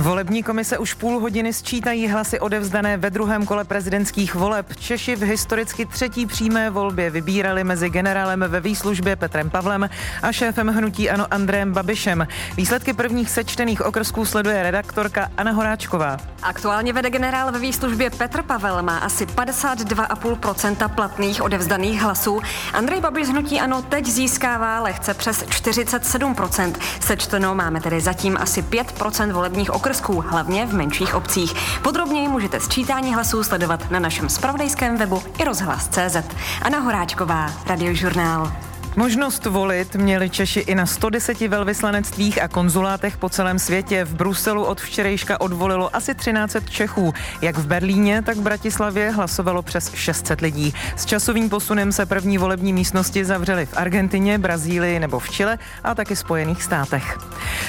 [0.00, 4.66] Volební komise už půl hodiny sčítají hlasy odevzdané ve druhém kole prezidentských voleb.
[4.76, 9.90] Češi v historicky třetí přímé volbě vybírali mezi generálem ve výslužbě Petrem Pavlem
[10.22, 12.26] a šéfem hnutí Ano Andrejem Babišem.
[12.56, 16.16] Výsledky prvních sečtených okrsků sleduje redaktorka Anna Horáčková.
[16.42, 22.40] Aktuálně vede generál ve výslužbě Petr Pavel, má asi 52,5% platných odevzdaných hlasů.
[22.72, 26.74] Andrej Babiš hnutí Ano teď získává lehce přes 47%.
[27.00, 29.89] Sečteno máme tedy zatím asi 5% volebních okrsků,
[30.20, 31.54] hlavně v menších obcích.
[31.82, 36.16] Podrobněji můžete sčítání hlasů sledovat na našem spravodajském webu i rozhlas.cz.
[36.62, 38.69] Anna Horáčková, Radiožurnál.
[38.96, 44.04] Možnost volit měli Češi i na 110 velvyslanectvích a konzulátech po celém světě.
[44.04, 47.14] V Bruselu od včerejška odvolilo asi 13 Čechů.
[47.42, 50.74] Jak v Berlíně, tak v Bratislavě hlasovalo přes 600 lidí.
[50.96, 55.94] S časovým posunem se první volební místnosti zavřely v Argentině, Brazílii nebo v Chile a
[55.94, 57.18] taky Spojených státech.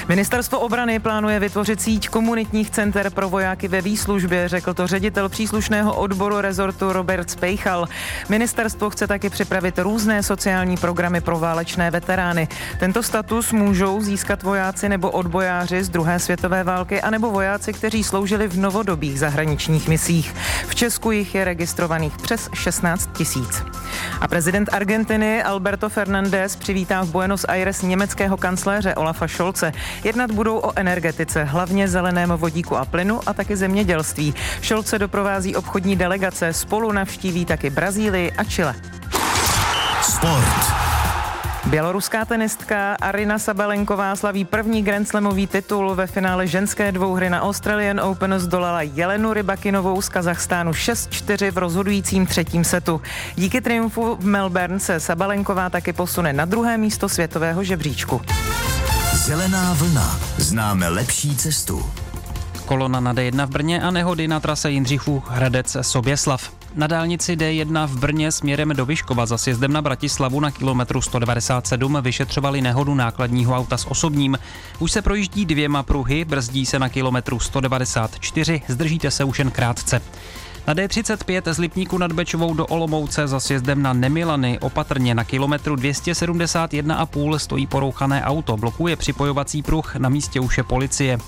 [0.08, 5.94] Ministerstvo obrany plánuje vytvořit síť komunitních center pro vojáky ve výslužbě, řekl to ředitel příslušného
[5.94, 7.88] odboru rezortu Robert Spejchal.
[8.28, 12.48] Ministerstvo chce taky připravit různé sociální programy programy pro válečné veterány.
[12.78, 18.48] Tento status můžou získat vojáci nebo odbojáři z druhé světové války anebo vojáci, kteří sloužili
[18.48, 20.34] v novodobých zahraničních misích.
[20.68, 23.62] V Česku jich je registrovaných přes 16 tisíc.
[24.20, 29.72] A prezident Argentiny Alberto Fernández přivítá v Buenos Aires německého kancléře Olafa Scholze.
[30.04, 34.34] Jednat budou o energetice, hlavně zeleném vodíku a plynu a taky zemědělství.
[34.62, 38.74] Scholze doprovází obchodní delegace, spolu navštíví taky Brazílii a Chile.
[40.02, 40.91] Sport.
[41.66, 48.00] Běloruská tenistka Arina Sabalenková slaví první Grand Slamový titul ve finále ženské dvouhry na Australian
[48.00, 53.00] Open zdolala Jelenu Rybakinovou z Kazachstánu 6-4 v rozhodujícím třetím setu.
[53.34, 58.20] Díky triumfu v Melbourne se Sabalenková taky posune na druhé místo světového žebříčku.
[59.12, 60.20] Zelená vlna.
[60.36, 61.90] Známe lepší cestu.
[62.66, 66.61] Kolona na D1 v Brně a nehody na trase Jindřichův Hradec Soběslav.
[66.74, 71.98] Na dálnici D1 v Brně směrem do Vyškova za sjezdem na Bratislavu na kilometru 197
[72.02, 74.38] vyšetřovali nehodu nákladního auta s osobním.
[74.78, 80.02] Už se projíždí dvěma pruhy, brzdí se na kilometru 194, zdržíte se už jen krátce.
[80.66, 85.76] Na D35 z Lipníku nad Bečovou do Olomouce za sjezdem na Nemilany opatrně na kilometru
[85.76, 91.18] 271,5 stojí porouchané auto, blokuje připojovací pruh, na místě už je policie.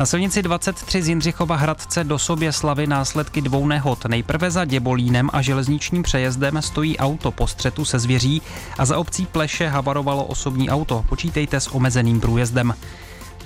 [0.00, 4.04] Na silnici 23 z Jindřichova Hradce do sobě slavy následky dvou nehod.
[4.04, 8.42] Nejprve za Děbolínem a železničním přejezdem stojí auto po střetu se zvěří
[8.78, 11.04] a za obcí Pleše havarovalo osobní auto.
[11.08, 12.74] Počítejte s omezeným průjezdem.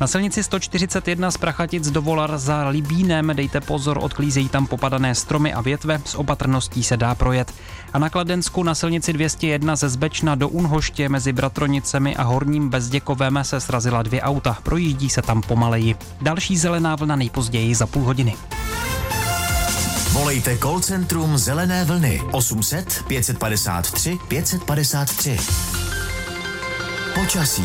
[0.01, 5.53] Na silnici 141 z Prachatic do Volar za Libínem dejte pozor, odklízejí tam popadané stromy
[5.53, 7.55] a větve, s opatrností se dá projet.
[7.95, 13.39] A na Kladensku na silnici 201 ze Zbečna do Unhoště mezi Bratronicemi a Horním Bezděkovem
[13.43, 15.97] se srazila dvě auta, projíždí se tam pomaleji.
[16.21, 18.35] Další zelená vlna nejpozději za půl hodiny.
[20.13, 25.37] Volejte call centrum Zelené vlny 800 553 553.
[27.15, 27.65] Počasí.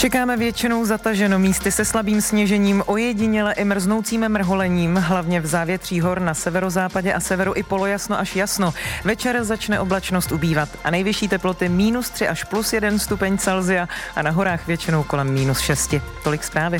[0.00, 6.20] Čekáme většinou zataženo místy se slabým sněžením, ojediněle i mrznoucím mrholením, hlavně v závětří hor
[6.20, 8.74] na severozápadě a severu i polojasno až jasno.
[9.04, 14.22] Večer začne oblačnost ubývat a nejvyšší teploty minus 3 až plus 1 stupeň Celzia a
[14.22, 15.94] na horách většinou kolem minus 6.
[16.24, 16.78] Tolik zprávy.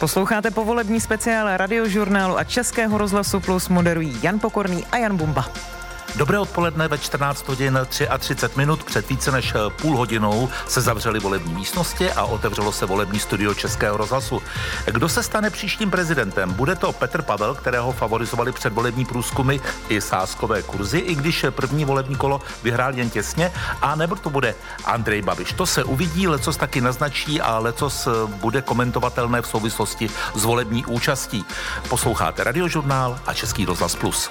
[0.00, 5.73] Posloucháte povolební speciál radiožurnálu a Českého rozhlasu Plus moderují Jan Pokorný a Jan Bumba.
[6.16, 7.78] Dobré odpoledne ve 14 hodin
[8.18, 13.20] 33 minut před více než půl hodinou se zavřely volební místnosti a otevřelo se volební
[13.20, 14.42] studio Českého rozhlasu.
[14.86, 16.52] Kdo se stane příštím prezidentem?
[16.52, 22.16] Bude to Petr Pavel, kterého favorizovali předvolební průzkumy i sáskové kurzy, i když první volební
[22.16, 25.52] kolo vyhrál jen těsně, a nebo to bude Andrej Babiš.
[25.52, 31.44] To se uvidí, lecos taky naznačí a lecos bude komentovatelné v souvislosti s volební účastí.
[31.88, 34.30] Posloucháte Radiožurnál a Český rozhlas Plus.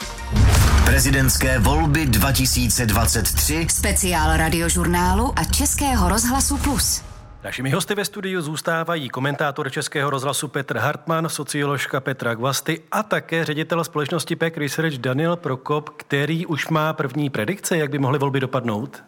[0.85, 1.72] Prezidentské volby
[2.05, 3.67] 2023.
[3.69, 7.01] Speciál radiožurnálu a Českého rozhlasu Plus.
[7.43, 13.45] Našimi hosty ve studiu zůstávají komentátor Českého rozhlasu Petr Hartmann, socioložka Petra Gvasty a také
[13.45, 18.39] ředitel společnosti PEC Research Daniel Prokop, který už má první predikce, jak by mohly volby
[18.39, 19.03] dopadnout.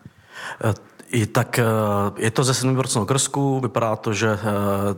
[1.12, 1.64] I tak eh,
[2.18, 4.40] je to ze 7% okrsku, vypadá to, že eh,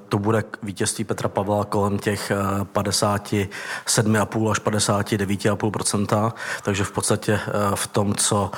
[0.10, 2.32] to bude vítězství Petra Pavla kolem těch
[2.74, 7.40] 57,5 eh, až 59,5%, takže v podstatě
[7.76, 8.52] v tom, co,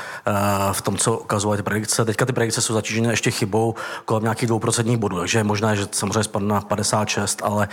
[0.72, 2.06] v tom, co ukazují ty predikce.
[2.06, 5.88] Teďka ty predikce jsou zatížené ještě chybou kolem nějakých 2% bodů, takže je možné, že
[5.92, 7.68] samozřejmě spadne na 56, ale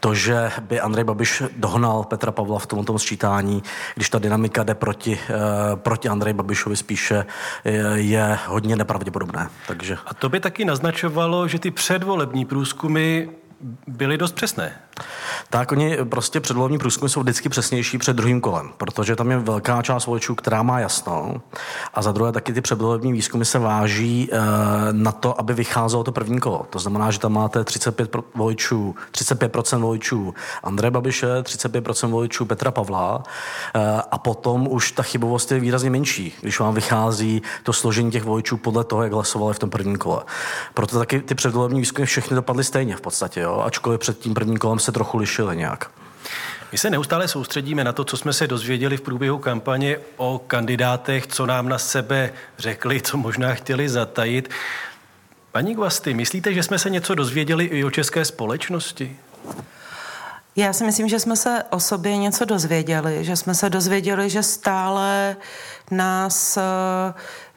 [0.00, 3.62] to, že by Andrej Babiš dohnal Petra Pavla v tomto sčítání,
[3.94, 5.18] když ta dynamika jde proti,
[5.74, 7.26] proti Andrej Babišovi spíše,
[7.94, 9.48] je, hodně nepravděpodobné podobné.
[9.66, 9.96] Takže...
[10.06, 13.28] A to by taky naznačovalo, že ty předvolební průzkumy
[13.86, 14.72] byly dost přesné.
[15.50, 19.82] Tak oni prostě předvolební průzkumy jsou vždycky přesnější před druhým kolem, protože tam je velká
[19.82, 21.34] část voličů, která má jasno.
[21.94, 24.38] A za druhé taky ty předvolební výzkumy se váží e,
[24.92, 26.66] na to, aby vycházelo to první kolo.
[26.70, 33.22] To znamená, že tam máte 35 voličů, 35% voličů Andreje Babiše, 35% voličů Petra Pavla
[33.74, 38.24] e, a potom už ta chybovost je výrazně menší, když vám vychází to složení těch
[38.24, 40.22] voličů podle toho, jak hlasovali v tom prvním kole.
[40.74, 43.62] Proto taky ty předvolební výzkumy všechny dopadly stejně v podstatě, jo?
[43.66, 45.90] ačkoliv před tím prvním kolem se trochu lišily nějak.
[46.72, 51.26] My se neustále soustředíme na to, co jsme se dozvěděli v průběhu kampaně o kandidátech,
[51.26, 54.50] co nám na sebe řekli, co možná chtěli zatajit.
[55.52, 59.16] Paní Gvasty, myslíte, že jsme se něco dozvěděli i o české společnosti?
[60.56, 64.42] Já si myslím, že jsme se o sobě něco dozvěděli, že jsme se dozvěděli, že
[64.42, 65.36] stále
[65.90, 66.62] nás eh,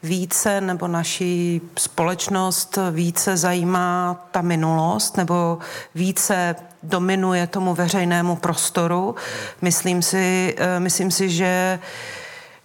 [0.02, 5.58] více nebo naší společnost více zajímá ta minulost nebo
[5.94, 9.14] více dominuje tomu veřejnému prostoru.
[9.62, 11.78] Myslím si, eh, myslím si že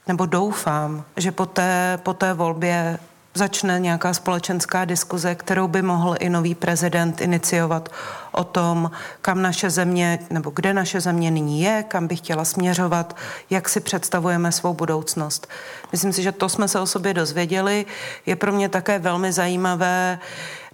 [0.07, 2.99] nebo doufám, že po té, po té volbě
[3.35, 7.89] začne nějaká společenská diskuze, kterou by mohl i nový prezident iniciovat
[8.31, 13.15] o tom, kam naše země, nebo kde naše země nyní je, kam by chtěla směřovat,
[13.49, 15.47] jak si představujeme svou budoucnost.
[15.91, 17.85] Myslím si, že to jsme se o sobě dozvěděli.
[18.25, 20.19] Je pro mě také velmi zajímavé,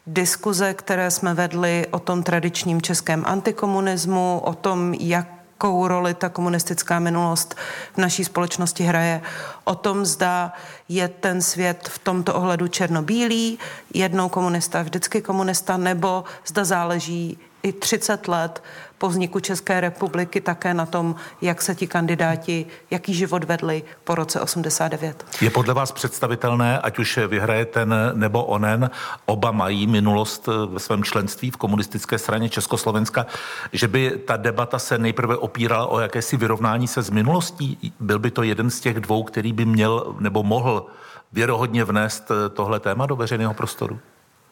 [0.08, 6.30] diskuze, které jsme vedli o tom tradičním českém antikomunismu, o tom, jak jakou roli ta
[6.30, 7.56] komunistická minulost
[7.94, 9.22] v naší společnosti hraje.
[9.64, 10.54] O tom, zda
[10.90, 13.60] je ten svět v tomto ohledu černobílý,
[13.94, 18.64] jednou komunista, vždycky komunista, nebo zda záleží i 30 let
[19.02, 24.16] po vzniku České republiky také na tom, jak se ti kandidáti, jaký život vedli po
[24.16, 25.26] roce 89.
[25.42, 28.90] Je podle vás představitelné, ať už vyhraje ten nebo onen,
[29.26, 33.26] oba mají minulost ve svém členství v komunistické straně Československa,
[33.74, 37.94] že by ta debata se nejprve opírala o jakési vyrovnání se z minulostí?
[38.00, 40.86] Byl by to jeden z těch dvou, který by měl nebo mohl
[41.34, 44.00] věrohodně vnést tohle téma do veřejného prostoru?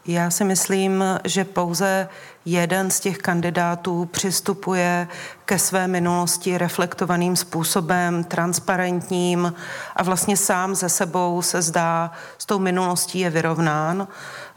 [0.05, 2.09] Já si myslím, že pouze
[2.45, 5.07] jeden z těch kandidátů přistupuje
[5.45, 9.53] ke své minulosti reflektovaným způsobem, transparentním
[9.95, 14.07] a vlastně sám ze sebou se zdá, s tou minulostí je vyrovnán,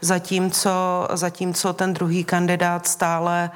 [0.01, 3.51] zatímco, zatímco ten druhý kandidát stále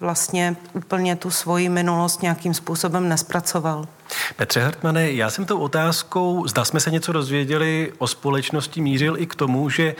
[0.00, 3.86] vlastně úplně tu svoji minulost nějakým způsobem nespracoval.
[4.36, 9.26] Petře Hartmane, já jsem tou otázkou, zda jsme se něco dozvěděli o společnosti, mířil i
[9.26, 9.94] k tomu, že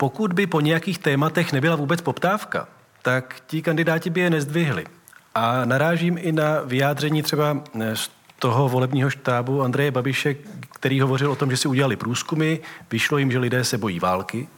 [0.00, 2.68] pokud by po nějakých tématech nebyla vůbec poptávka,
[3.02, 4.86] tak ti kandidáti by je nezdvihli.
[5.34, 10.34] A narážím i na vyjádření třeba eh, z toho volebního štábu Andreje Babiše,
[10.72, 12.56] který hovořil o tom, že si udělali průzkumy,
[12.90, 14.48] vyšlo jim, že lidé se bojí války.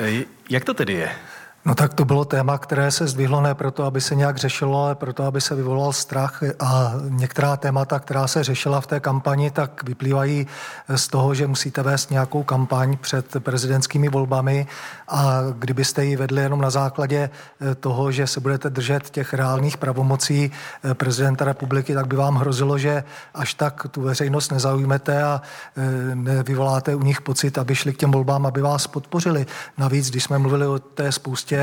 [0.00, 1.10] Eh, jak to tedy je?
[1.68, 4.94] No tak to bylo téma, které se zdvihlo ne proto, aby se nějak řešilo, ale
[4.94, 9.84] proto, aby se vyvolal strach a některá témata, která se řešila v té kampani, tak
[9.84, 10.46] vyplývají
[10.96, 14.66] z toho, že musíte vést nějakou kampaň před prezidentskými volbami
[15.08, 19.76] a kdybyste ji vedli jenom na základě eh, toho, že se budete držet těch reálných
[19.76, 20.50] pravomocí
[20.84, 23.04] eh, prezidenta republiky, tak by vám hrozilo, že
[23.34, 25.42] až tak tu veřejnost nezaujmete a
[25.76, 29.46] eh, nevyvoláte u nich pocit, aby šli k těm volbám, aby vás podpořili.
[29.78, 31.57] Navíc, když jsme mluvili o té spoustě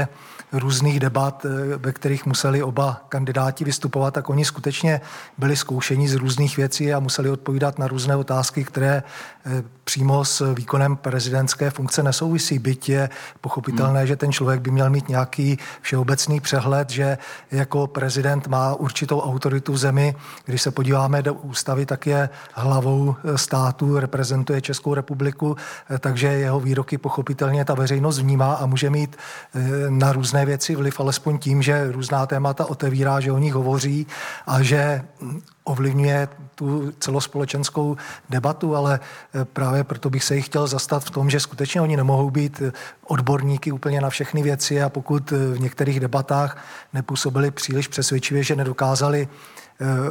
[0.52, 1.46] různých debat,
[1.78, 5.02] ve kterých museli oba kandidáti vystupovat, tak oni skutečně
[5.38, 9.04] byli zkoušeni z různých věcí a museli odpovídat na různé otázky, které
[9.84, 12.60] přímo s výkonem prezidentské funkce nesouvisí.
[12.60, 13.10] Byť je
[13.42, 14.08] pochopitelné, hmm.
[14.08, 17.18] že ten člověk by měl mít nějaký všeobecný přehled, že
[17.52, 20.16] jako prezident má určitou autoritu v zemi.
[20.46, 25.56] Když se podíváme do ústavy, tak je hlavou státu, reprezentuje Českou republiku,
[26.00, 29.16] takže jeho výroky pochopitelně ta veřejnost vnímá a může mít
[29.56, 34.08] eh, na různé věci vliv, alespoň tím, že různá témata otevírá, že o nich hovoří
[34.48, 35.02] a že
[35.64, 37.98] ovlivňuje tu celospolečenskou
[38.30, 39.00] debatu, ale
[39.34, 42.62] eh, právě proto bych se jich chtěl zastat v tom, že skutečně oni nemohou být
[42.62, 42.72] eh,
[43.08, 48.56] odborníky úplně na všechny věci a pokud eh, v některých debatách nepůsobili příliš přesvědčivě, že
[48.56, 49.28] nedokázali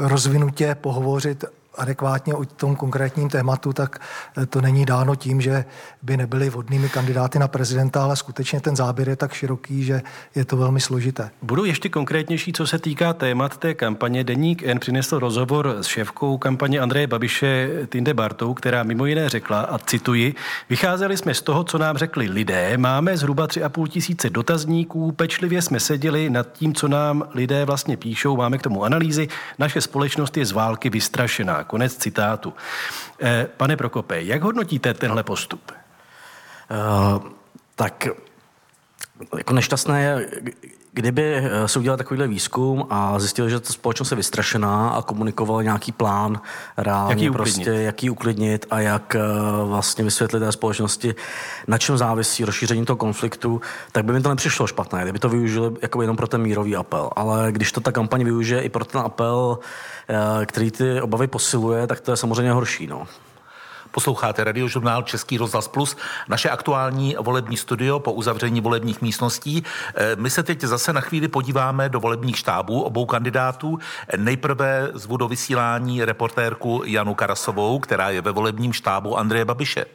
[0.01, 1.45] rozvinutě pohovořit
[1.77, 4.01] adekvátně o tom konkrétním tématu, tak
[4.37, 5.65] eh, to není dáno tím, že
[6.03, 10.03] by nebyli vhodnými kandidáty na prezidenta, ale skutečně ten záběr je tak široký, že
[10.35, 11.31] je to velmi složité.
[11.43, 14.25] Budu ještě konkrétnější, co se týká témat té kampaně.
[14.25, 19.61] Deník N přinesl rozhovor s šéfkou kampaně Andreje Babiše Tinde Bartou, která mimo jiné řekla,
[19.61, 20.35] a cituji,
[20.71, 25.81] vycházeli jsme z toho, co nám řekli lidé, máme zhruba 3,5 tisíce dotazníků, pečlivě jsme
[25.81, 30.47] seděli nad tím, co nám lidé vlastně píšou, máme k tomu analýzy, naše společnost je
[30.47, 31.64] z války vystrašená.
[31.65, 32.55] Konec citátu.
[33.21, 35.73] Eh, pane Prokope, jak hodnotíte tenhle postup?
[36.71, 37.23] Uh,
[37.75, 38.09] tak
[39.39, 40.31] jako nešťastné je,
[40.95, 45.63] Kdyby eh, se udělal takovýhle výzkum a zjistil, že ta společnost je vystrašená a komunikoval
[45.63, 46.41] nějaký plán
[46.77, 47.85] reálně, jaký prostě uklidnit.
[47.85, 49.21] jak ji uklidnit a jak eh,
[49.65, 51.15] vlastně vysvětlit té společnosti,
[51.69, 53.61] na čem závisí rozšíření toho konfliktu,
[53.93, 57.11] tak by mi to nepřišlo špatné, kdyby to využili jako jenom pro ten mírový apel.
[57.17, 59.59] Ale když to ta kampaň využije i pro ten apel,
[60.09, 62.87] eh, který ty obavy posiluje, tak to je samozřejmě horší.
[62.87, 63.07] No.
[63.95, 65.97] Posloucháte radiožurnál Český rozhlas Plus,
[66.29, 69.65] naše aktuální volební studio po uzavření volebních místností.
[69.95, 73.79] Eh, My se teď zase na chvíli podíváme do volebních štábů obou kandidátů.
[74.17, 79.87] Nejprve zvu do vysílání reportérku Janu Karasovou, která je ve volebním štábu Andreje Babiše.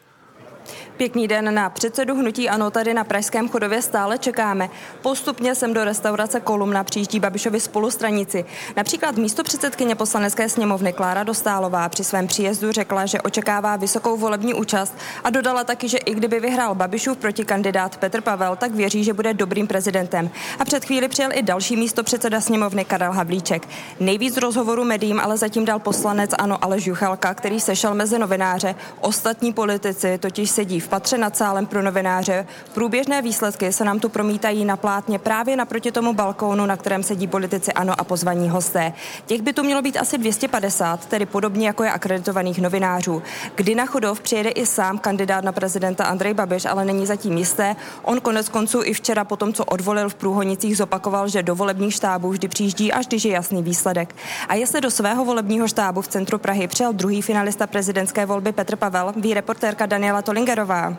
[1.00, 4.70] Pěkný den na předsedu Hnutí Ano tady na Pražském chodově stále čekáme.
[5.02, 8.46] Postupně sem do restaurace Kolumna přijíždí Babišovi spolustranici.
[8.78, 14.54] Například místo předsedkyně poslanecké sněmovny Klára Dostálová při svém příjezdu řekla, že očekává vysokou volební
[14.54, 19.14] účast a dodala taky, že i kdyby vyhrál Babišův protikandidát Petr Pavel, tak věří, že
[19.14, 20.30] bude dobrým prezidentem.
[20.60, 23.68] A před chvíli přijel i další místo předseda sněmovny Karel Havlíček.
[24.00, 28.76] Nejvíc rozhovorů médiím ale zatím dal poslanec Ano Aleš Juchelka, který sešel mezi novináře.
[29.02, 32.46] Ostatní politici totiž sedí v patře nad sálem pro novináře.
[32.74, 37.28] Průběžné výsledky se nám tu promítají na plátně právě naproti tomu balkónu, na kterém sedí
[37.28, 38.94] politici ANO a pozvaní hosté.
[39.26, 43.22] Těch by tu mělo být asi 250, tedy podobně jako je akreditovaných novinářů.
[43.56, 47.76] Kdy na chodov přijede i sám kandidát na prezidenta Andrej Babiš, ale není zatím jisté.
[48.04, 51.94] On konec konců i včera po tom, co odvolil v Průhonicích, zopakoval, že do volebních
[51.94, 54.16] štábů vždy přijíždí, až když je jasný výsledek.
[54.48, 58.76] A jestli do svého volebního štábu v centru Prahy přijel druhý finalista prezidentské volby Petr
[58.76, 60.79] Pavel, ví reportérka Daniela Tolingerová.
[60.80, 60.94] uh,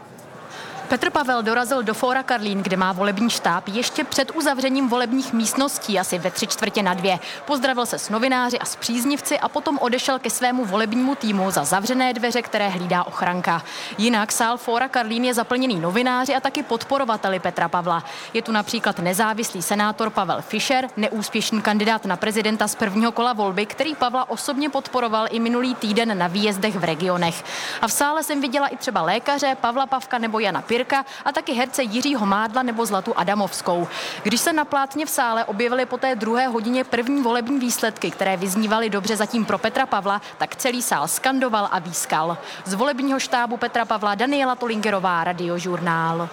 [0.91, 5.99] Petr Pavel dorazil do Fóra Karlín, kde má volební štáb ještě před uzavřením volebních místností,
[5.99, 7.18] asi ve tři čtvrtě na dvě.
[7.45, 11.64] Pozdravil se s novináři a s příznivci a potom odešel ke svému volebnímu týmu za
[11.64, 13.62] zavřené dveře, které hlídá ochranka.
[13.99, 18.05] Jinak sál Fóra Karlín je zaplněný novináři a taky podporovateli Petra Pavla.
[18.34, 23.66] Je tu například nezávislý senátor Pavel Fischer, neúspěšný kandidát na prezidenta z prvního kola volby,
[23.66, 27.45] který Pavla osobně podporoval i minulý týden na výjezdech v regionech.
[27.82, 31.52] A v sále jsem viděla i třeba lékaře Pavla Pavka nebo Jana Pirka a taky
[31.52, 33.88] herce Jiřího Mádla nebo Zlatu Adamovskou.
[34.22, 38.36] Když se na plátně v sále objevily po té druhé hodině první volební výsledky, které
[38.36, 42.38] vyznívaly dobře zatím pro Petra Pavla, tak celý sál skandoval a výskal.
[42.64, 46.28] Z volebního štábu Petra Pavla Daniela Tolingerová, Radiožurnál.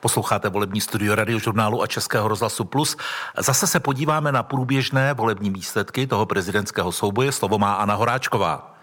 [0.00, 2.96] Posloucháte volební studio radiožurnálu a Českého rozhlasu Plus.
[3.38, 7.32] Zase se podíváme na průběžné volební výsledky toho prezidentského souboje.
[7.32, 8.75] Slovo má Anna Horáčková.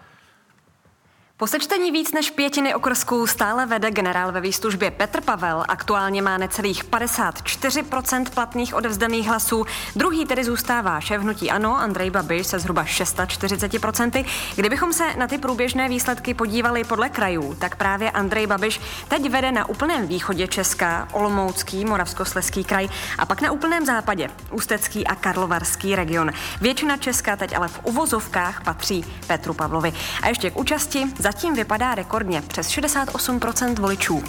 [1.36, 5.64] Po sečtení víc než pětiny okrsků stále vede generál ve výslužbě Petr Pavel.
[5.68, 9.64] Aktuálně má necelých 54% platných odevzdaných hlasů.
[9.96, 14.24] Druhý tedy zůstává šéf hnutí Ano, Andrej Babiš se zhruba 640%.
[14.56, 19.52] Kdybychom se na ty průběžné výsledky podívali podle krajů, tak právě Andrej Babiš teď vede
[19.52, 25.96] na úplném východě Česka, Olomoucký, Moravskosleský kraj a pak na úplném západě, Ústecký a Karlovarský
[25.96, 26.30] region.
[26.60, 29.92] Většina Česka teď ale v uvozovkách patří Petru Pavlovi.
[30.22, 34.22] A ještě k účasti zatím vypadá rekordně přes 68% voličů.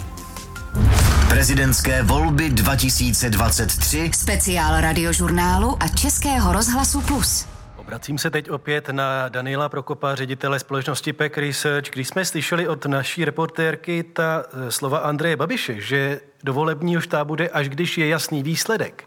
[1.28, 4.10] Prezidentské volby 2023.
[4.14, 7.46] Speciál radiožurnálu a Českého rozhlasu Plus.
[7.76, 11.90] Obracím se teď opět na Daniela Prokopa, ředitele společnosti PEC Research.
[11.90, 17.36] Když jsme slyšeli od naší reportérky ta eh, slova Andreje Babiše, že do volebního štábu
[17.36, 19.04] jde, až když je jasný výsledek,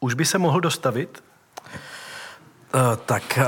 [0.00, 1.24] už by se mohl dostavit?
[2.74, 3.44] Uh, tak uh,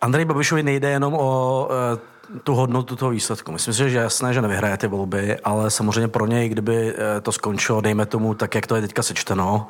[0.00, 3.52] Andrej Babišovi nejde jenom o uh, tu hodnotu toho výsledku.
[3.52, 7.80] Myslím si, že jasné, že nevyhraje ty volby, ale samozřejmě pro něj, kdyby to skončilo,
[7.80, 9.66] dejme tomu, tak jak to je teďka sečteno,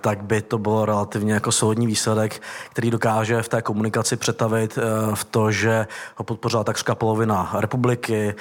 [0.00, 4.78] tak by to bylo relativně jako solidní výsledek, který dokáže v té komunikaci přetavit
[5.14, 5.86] v to, že
[6.16, 8.34] ho podpořila takřka polovina republiky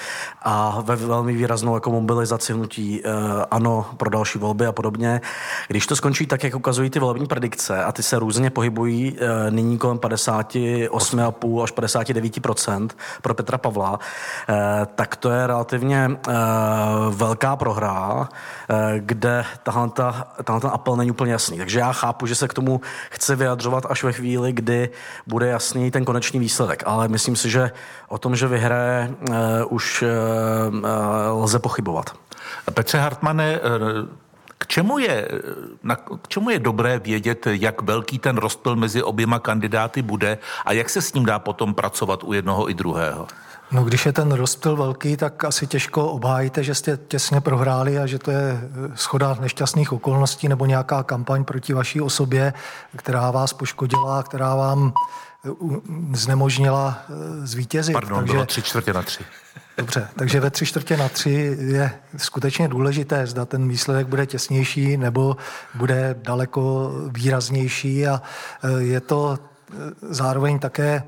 [0.44, 3.04] a ve velmi výraznou jako mobilizaci hnutí
[3.52, 5.22] ano pro další volby a podobně.
[5.68, 9.18] Když to skončí tak, jak ukazují ty volební predikce a ty se různě pohybují
[9.50, 12.40] nyní kolem 58,5 až 59
[13.22, 14.00] pro Petra Pavla,
[14.96, 16.12] tak to je relativně
[17.10, 18.30] velká prohra,
[18.98, 19.90] kde tahle,
[20.44, 21.58] tahle ten apel není úplně jasný.
[21.58, 24.90] Takže já chápu, že se k tomu chce vyjadřovat až ve chvíli, kdy
[25.28, 26.84] bude jasný ten konečný výsledek.
[26.86, 27.72] Ale myslím si, že
[28.08, 29.12] o tom, že vyhraje,
[29.70, 30.04] už
[31.32, 32.10] lze pochybovat.
[32.74, 33.60] Petře Hartmane,
[34.68, 35.28] čemu, je,
[35.84, 40.74] na, k čemu je dobré vědět, jak velký ten rozpil mezi oběma kandidáty bude a
[40.74, 43.28] jak se s ním dá potom pracovat u jednoho i druhého?
[43.72, 48.06] No, když je ten rozptyl velký, tak asi těžko obhájíte, že jste těsně prohráli a
[48.06, 48.62] že to je
[48.96, 52.54] schoda nešťastných okolností nebo nějaká kampaň proti vaší osobě,
[52.96, 54.94] která vás poškodila, která vám
[56.14, 57.02] znemožnila
[57.44, 57.94] zvítězit.
[57.94, 58.34] Pardon, takže...
[58.34, 59.24] bylo tři čtvrtě na tři.
[59.78, 64.98] Dobře, takže ve tři čtvrtě na tři je skutečně důležité, zda ten výsledek bude těsnější
[64.98, 65.38] nebo
[65.76, 68.22] bude daleko výraznější a
[68.80, 69.40] je to
[70.02, 71.04] zároveň také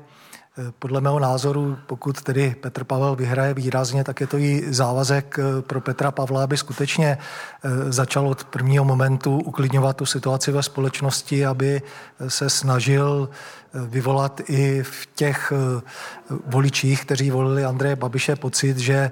[0.78, 5.62] podle mého názoru, pokud tedy Petr Pavel vyhraje výrazně, tak je to i závazek eh,
[5.62, 11.46] pro Petra Pavla, aby skutečně eh, začal od prvního momentu uklidňovat tu situaci ve společnosti,
[11.46, 11.82] aby
[12.28, 13.28] se snažil
[13.74, 15.82] vyvolat i v těch eh,
[16.46, 19.10] voličích, kteří volili Andreje Babiše, pocit, že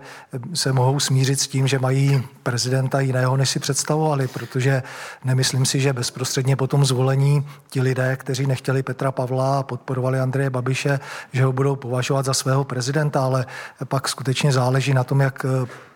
[0.54, 4.82] se mohou smířit s tím, že mají prezidenta jiného, než si představovali, protože
[5.24, 10.20] nemyslím si, že bezprostředně po tom zvolení ti lidé, kteří nechtěli Petra Pavla a podporovali
[10.20, 11.00] Andreje Babiše,
[11.32, 13.46] že ho budou považovat za svého prezidenta, ale
[13.84, 15.46] pak skutečně záleží na tom, jak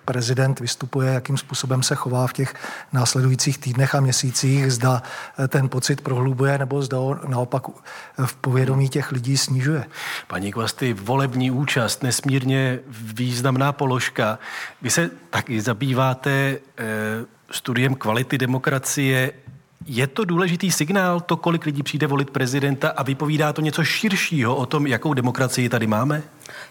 [0.05, 2.55] prezident vystupuje, jakým způsobem se chová v těch
[2.93, 5.03] následujících týdnech a měsících, zda
[5.39, 7.63] eh, ten pocit prohlubuje nebo zda ho naopak
[8.27, 9.85] v povědomí těch lidí snižuje.
[10.27, 12.79] Paní Kvasty, volební účast, nesmírně
[13.15, 14.39] významná položka.
[14.83, 16.85] Vy se taky zabýváte eh,
[17.51, 19.33] studiem kvality demokracie.
[19.87, 24.57] Je to důležitý signál, to, kolik lidí přijde volit prezidenta a vypovídá to něco širšího
[24.57, 26.23] o tom, jakou demokracii tady máme?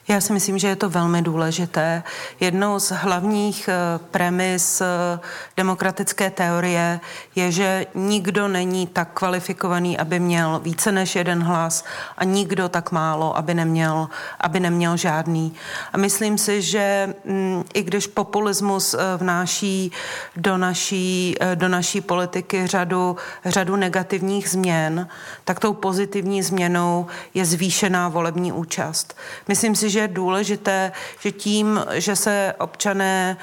[0.07, 2.03] Já si myslím, že je to velmi důležité.
[2.39, 5.19] Jednou z hlavních eh, premis eh,
[5.57, 6.99] demokratické teorie
[7.35, 11.85] je, že nikdo není tak kvalifikovaný, aby měl více než jeden hlas
[12.17, 15.53] a nikdo tak málo, aby neměl, aby neměl žádný.
[15.93, 19.91] A myslím si, že mm, i když populismus eh, vnáší
[20.35, 25.07] do naší, do naší politiky řadu, řadu negativních změn,
[25.43, 29.17] tak tou pozitivní změnou je zvýšená volební účast.
[29.47, 33.37] Myslím si, že je důležité, že tím, že se občané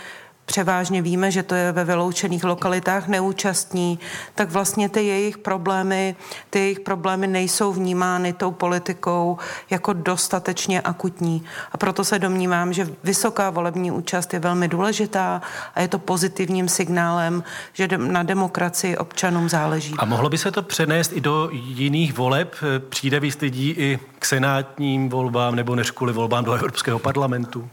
[0.48, 3.98] převážně víme, že to je ve vyloučených lokalitách neúčastní,
[4.34, 6.16] tak vlastně ty jejich problémy,
[6.50, 9.38] ty jejich problémy nejsou vnímány tou politikou
[9.70, 11.44] jako dostatečně akutní.
[11.72, 15.42] A proto se domnívám, že vysoká volební účast je velmi důležitá
[15.74, 19.94] a je to pozitivním signálem, že na demokracii občanům záleží.
[19.98, 22.54] A mohlo by se to přenést i do jiných voleb?
[22.88, 27.68] Přijde víc lidí i k senátním volbám nebo než kvůli volbám do Evropského parlamentu?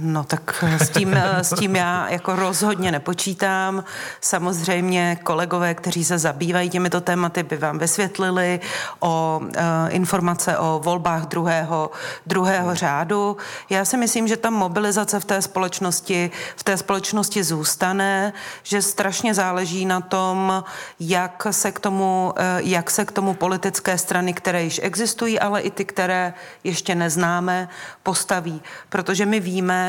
[0.00, 3.84] No tak eh, s tím, eh, s tím já jako rozhodně nepočítám.
[4.20, 8.60] Samozřejmě kolegové, kteří se zabývají těmito tématy, by vám vysvětlili
[9.00, 9.50] o uh,
[9.88, 11.90] informace o volbách druhého,
[12.26, 13.36] druhého řádu.
[13.70, 18.32] Já si myslím, že ta mobilizace v té společnosti, v té společnosti zůstane,
[18.62, 20.64] že strašně záleží na tom,
[21.00, 25.60] jak se k tomu, uh, jak se k tomu politické strany, které již existují, ale
[25.60, 26.34] i ty, které
[26.64, 27.68] ještě neznáme,
[28.02, 28.62] postaví.
[28.88, 29.85] Protože my víme,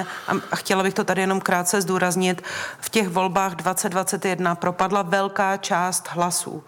[0.52, 2.41] a chtěla bych to tady jenom krátce zdůraznit,
[2.80, 6.64] v těch volbách 2021 propadla velká část hlasů.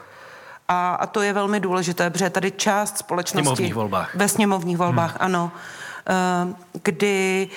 [0.67, 3.45] A, a to je velmi důležité, protože tady část společnosti...
[3.45, 4.15] Sněmovních volbách.
[4.15, 5.17] Ve sněmovních volbách, hmm.
[5.19, 5.51] ano.
[6.09, 6.53] Eh,
[6.83, 7.49] kdy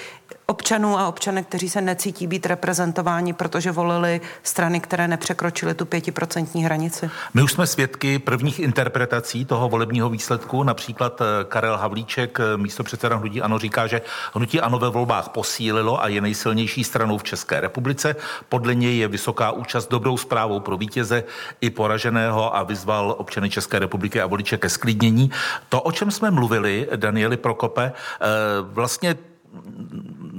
[0.47, 6.65] občanů a občanek, kteří se necítí být reprezentováni, protože volili strany, které nepřekročily tu pětiprocentní
[6.65, 7.11] hranici.
[7.35, 10.63] My už jsme svědky prvních interpretací toho volebního výsledku.
[10.63, 14.01] Například eh, Karel Havlíček, eh, místo předseda Hnutí Ano, říká, že
[14.35, 18.17] Hnutí Ano ve volbách posílilo a je nejsilnější stranou v České republice.
[18.49, 21.25] Podle něj je vysoká účast dobrou zprávou pro vítěze
[21.61, 25.31] i poraženého a vyzval občany České republiky a voliče ke sklidnění.
[25.69, 28.27] To, o čem jsme mluvili, Danieli Prokope, eh,
[28.63, 29.17] vlastně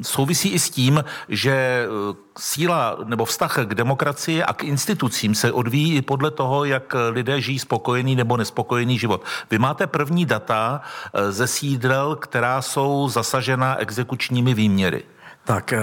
[0.04, 1.88] souvisí i s tím, že e,
[2.38, 7.42] síla nebo vztah k demokracii a k institucím se odvíjí i podle toho, jak lidé
[7.42, 9.24] žijí spokojený nebo nespokojený život.
[9.52, 10.82] Vy máte první data
[11.14, 15.04] e, ze sídel, která jsou zasažena exekučními výměry.
[15.46, 15.82] Tak eh,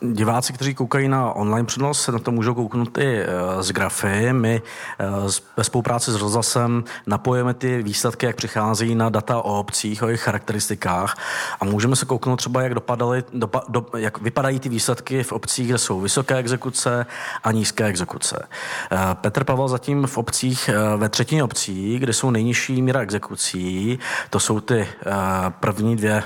[0.00, 3.26] diváci, kteří koukají na online přenos, se na to můžou kouknout i eh,
[3.62, 4.32] z grafy.
[4.32, 4.62] My
[4.98, 5.04] eh,
[5.56, 10.20] ve spolupráci s rozhlasem napojeme ty výsledky, jak přicházejí na data o obcích, o jejich
[10.20, 11.16] charakteristikách
[11.60, 15.68] a můžeme se kouknout třeba, jak, dopadaly, dopa, do, jak vypadají ty výsledky v obcích,
[15.68, 17.06] kde jsou vysoké exekuce
[17.44, 18.48] a nízké exekuce.
[19.14, 23.98] Petr Pavel zatím v obcích, ve třetině obcí, kde jsou nejnižší míra exekucí,
[24.30, 24.88] to jsou ty
[25.60, 26.22] první dvě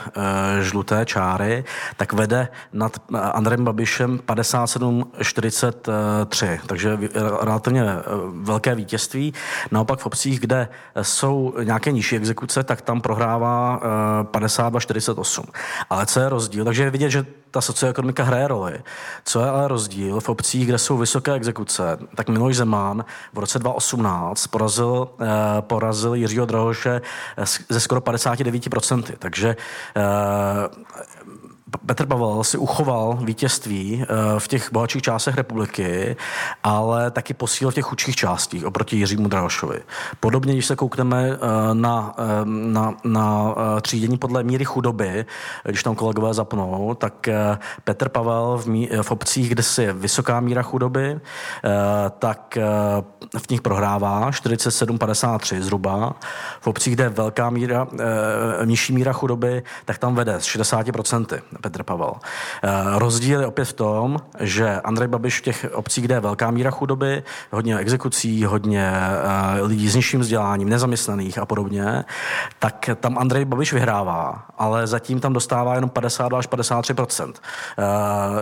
[0.61, 1.64] žluté čáry,
[1.97, 2.97] tak vede nad
[3.33, 6.99] Andrem Babišem 57-43, takže
[7.41, 8.03] relativně eh,
[8.33, 9.35] velké vítězství.
[9.70, 10.68] Naopak v obcích, kde
[11.03, 13.81] jsou nějaké nižší exekuce, tak tam prohrává
[14.22, 15.45] 52-48.
[15.47, 15.51] Eh,
[15.91, 16.64] ale co je rozdíl?
[16.64, 18.83] Takže je vidět, že ta socioekonomika hraje roli.
[19.25, 23.59] Co je ale rozdíl v obcích, kde jsou vysoké exekuce, tak Miloš Zeman v roce
[23.59, 25.27] 2018 porazil, eh,
[25.61, 27.01] porazil Jiřího Drahoše
[27.68, 29.16] ze skoro 59%.
[29.18, 29.57] Takže
[31.87, 34.05] Petr Pavel si uchoval vítězství
[34.39, 36.16] v těch bohatších částech republiky,
[36.62, 39.80] ale taky posílil v těch chudších částích oproti Jiřímu Drahošovi.
[40.20, 41.30] Podobně, když se koukneme
[41.72, 42.14] na,
[42.45, 45.26] na, na třídění podle míry chudoby,
[45.64, 47.28] když tam kolegové zapnou, tak
[47.85, 51.20] Petr Pavel v, mí, v obcích, kde je vysoká míra chudoby,
[52.18, 52.59] tak
[53.39, 56.14] v nich prohrává 47,53 zhruba.
[56.61, 57.87] V obcích, kde je velká míra,
[58.64, 62.14] nižší míra chudoby, tak tam vede s 60% Petr Pavel.
[62.95, 66.70] Rozdíl je opět v tom, že Andrej Babiš v těch obcích, kde je velká míra
[66.70, 67.22] chudoby,
[67.53, 68.93] hodně exekucí, hodně
[69.62, 72.05] lidí s nižším vzděláním, nezaměstnaných a podobně,
[72.59, 77.33] tak tam Andrej Babiš vyhrává, ale zatím tam dostává jenom 52 až 53%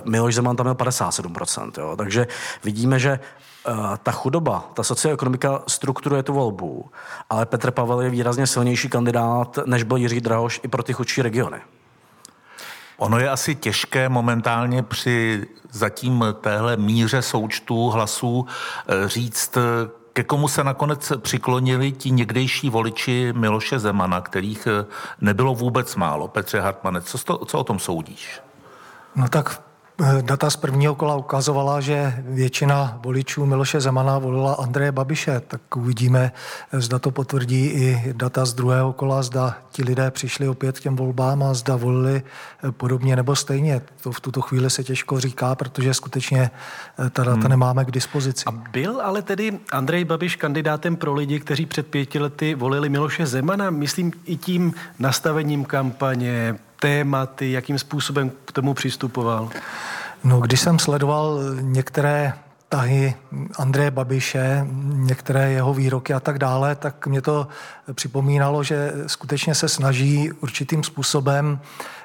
[0.04, 1.34] Miloš Zeman tam měl 57
[1.78, 1.96] jo.
[1.96, 2.26] Takže
[2.64, 3.18] vidíme, že
[4.02, 6.90] ta chudoba, ta socioekonomika strukturuje tu volbu,
[7.30, 11.22] ale Petr Pavel je výrazně silnější kandidát, než byl Jiří Drahoš i pro ty chudší
[11.22, 11.56] regiony.
[12.96, 18.46] Ono je asi těžké momentálně při zatím téhle míře součtu hlasů
[18.88, 19.58] eh, říct,
[20.12, 24.86] ke komu se nakonec přiklonili ti někdejší voliči Miloše Zemana, kterých eh,
[25.20, 26.28] nebylo vůbec málo.
[26.28, 28.40] Petře Hartmane, co, to, co o tom soudíš?
[29.16, 29.62] No tak
[30.20, 36.32] data z prvního kola ukazovala, že většina voličů Miloše Zemana volila Andreje Babiše, tak uvidíme,
[36.72, 40.82] eh, zda to potvrdí i data z druhého kola, zda ti lidé přišli opět k
[40.82, 42.22] těm volbám a zda volili
[42.64, 43.82] eh, podobně nebo stejně.
[44.02, 46.50] To v tuto chvíli se těžko říká, protože skutečně
[46.96, 47.48] ta data hmm.
[47.48, 48.44] nemáme k dispozici.
[48.46, 53.26] A byl ale tedy Andrej Babiš kandidátem pro lidi, kteří před pěti lety volili Miloše
[53.26, 59.50] Zemana, myslím i tím nastavením kampaně, tématy, jakým způsobem k tomu přistupoval?
[60.24, 62.32] No, když jsem sledoval některé
[62.68, 63.14] tahy
[63.58, 67.48] Andreje Babiše, některé jeho výroky a tak dále, tak mě to
[67.92, 71.58] připomínalo, že skutečně se snaží určitým způsobem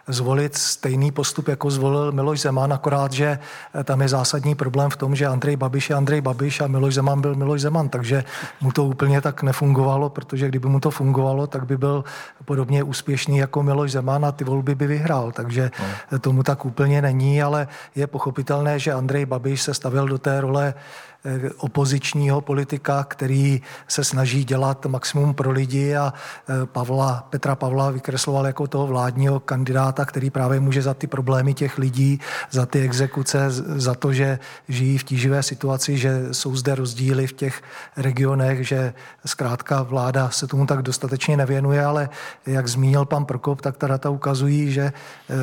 [0.07, 3.39] zvolit stejný postup, jako zvolil Miloš Zeman, akorát, že
[3.73, 6.93] eh, tam je zásadní problém v tom, že Andrej Babiš je Andrej Babiš a Miloš
[6.93, 8.23] Zeman byl Miloš Zeman, takže
[8.61, 12.03] mu to úplně tak nefungovalo, protože kdyby mu to fungovalo, tak by byl
[12.45, 15.71] podobně úspěšný jako Miloš Zeman a ty volby by vyhrál, takže
[16.11, 16.19] no.
[16.19, 20.73] tomu tak úplně není, ale je pochopitelné, že Andrej Babiš se stavil do té role
[21.16, 21.16] Eh,
[21.57, 28.45] opozičního politika, který se snaží dělat maximum pro lidi a eh, Pavla, Petra Pavla vykresloval
[28.45, 32.19] jako toho vládního kandidáta, který právě může za ty problémy těch lidí,
[32.51, 37.33] za ty exekuce, za to, že žijí v tíživé situaci, že jsou zde rozdíly v
[37.33, 37.61] těch
[37.97, 38.93] regionech, že
[39.25, 42.09] zkrátka vláda se tomu tak dostatečně nevěnuje, ale
[42.45, 45.33] jak zmínil pan Prokop, tak ta data ukazují, že eh,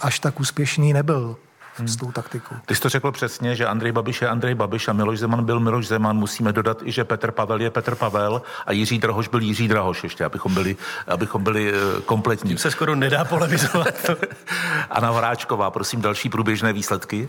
[0.00, 1.36] až tak úspěšný nebyl
[1.78, 1.88] hmm.
[1.88, 2.54] s tou taktikou.
[2.66, 5.60] Ty jsi to řekl přesně, že Andrej Babiš je Andrej Babiš a Miloš Zeman byl
[5.60, 6.16] Miloš Zeman.
[6.16, 10.04] Musíme dodat i, že Petr Pavel je Petr Pavel a Jiří Drahoš byl Jiří Drahoš
[10.04, 12.48] ještě, abychom byli, abychom byli eh, kompletní.
[12.48, 14.10] Tím se skoro nedá polemizovat.
[14.90, 17.28] Anna Horáčková, prosím, další průběžné výsledky.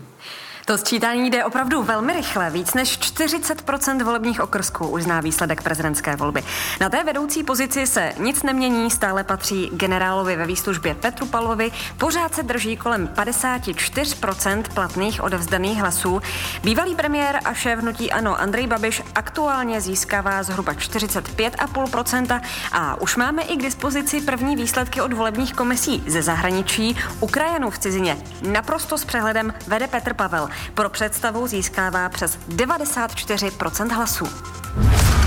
[0.66, 2.50] To sčítání jde opravdu velmi rychle.
[2.50, 6.42] Víc než 40% volebních okrsků už zná výsledek prezidentské volby.
[6.80, 11.72] Na té vedoucí pozici se nic nemění, stále patří generálovi ve výslužbě Petru Palovi.
[11.98, 16.20] Pořád se drží kolem 54% platných odevzdaných hlasů.
[16.62, 22.40] Bývalý premiér a šéf hnutí Ano Andrej Babiš aktuálně získává zhruba 45,5%
[22.72, 26.96] a už máme i k dispozici první výsledky od volebních komisí ze zahraničí.
[27.20, 28.18] Ukrajinů v cizině
[28.50, 30.48] naprosto s přehledem vede Petr Pavel.
[30.74, 34.28] Pro představu získává přes 94% hlasů.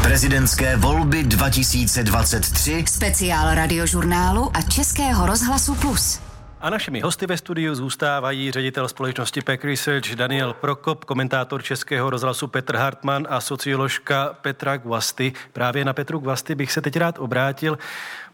[0.01, 2.83] Prezidentské volby 2023.
[2.87, 6.19] Speciál radiožurnálu a Českého rozhlasu Plus.
[6.61, 12.47] A našimi hosty ve studiu zůstávají ředitel společnosti Pack Research Daniel Prokop, komentátor Českého rozhlasu
[12.47, 15.33] Petr Hartmann a socioložka Petra Guasty.
[15.53, 17.77] Právě na Petru Guasty bych se teď rád obrátil.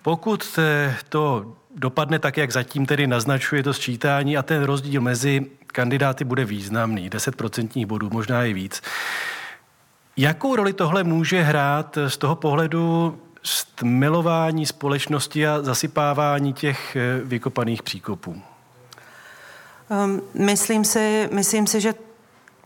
[0.01, 0.59] Pokud
[1.09, 6.45] to dopadne tak, jak zatím tedy naznačuje to sčítání a ten rozdíl mezi kandidáty bude
[6.45, 8.81] významný, 10% bodů, možná i víc.
[10.17, 17.83] Jakou roli tohle může hrát z toho pohledu stmilování společnosti a zasypávání těch eh, vykopaných
[17.83, 18.41] příkopů?
[19.89, 21.93] Um, myslím si, myslím si, že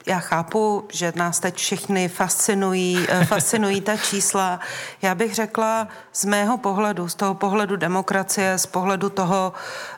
[0.06, 4.60] já chápu, že nás teď všichni fascinují, eh, fascinují ta čísla.
[5.02, 9.54] Já bych řekla z mého pohledu, z toho pohledu demokracie, z pohledu toho,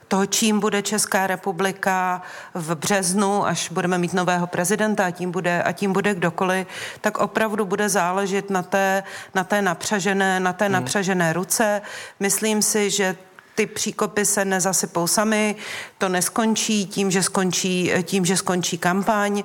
[0.07, 2.21] toho, čím bude Česká republika
[2.53, 6.67] v březnu, až budeme mít nového prezidenta a tím bude, a tím bude kdokoliv,
[7.01, 9.03] tak opravdu bude záležet na té,
[9.35, 10.73] na té napřažené, na té hmm.
[10.73, 11.81] napřažené ruce.
[12.19, 13.15] Myslím si, že
[13.55, 15.55] ty příkopy se nezasypou sami,
[15.97, 19.43] to neskončí tím, že skončí, tím, že skončí kampaň.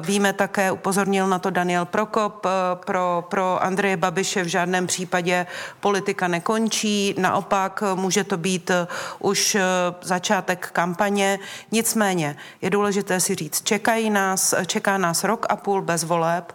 [0.00, 5.46] Víme také, upozornil na to Daniel Prokop, pro, pro Andreje Babiše v žádném případě
[5.80, 8.70] politika nekončí, naopak může to být
[9.18, 9.56] už
[10.02, 11.38] začátek kampaně.
[11.72, 16.52] Nicméně je důležité si říct, čekají nás, čeká nás rok a půl bez voleb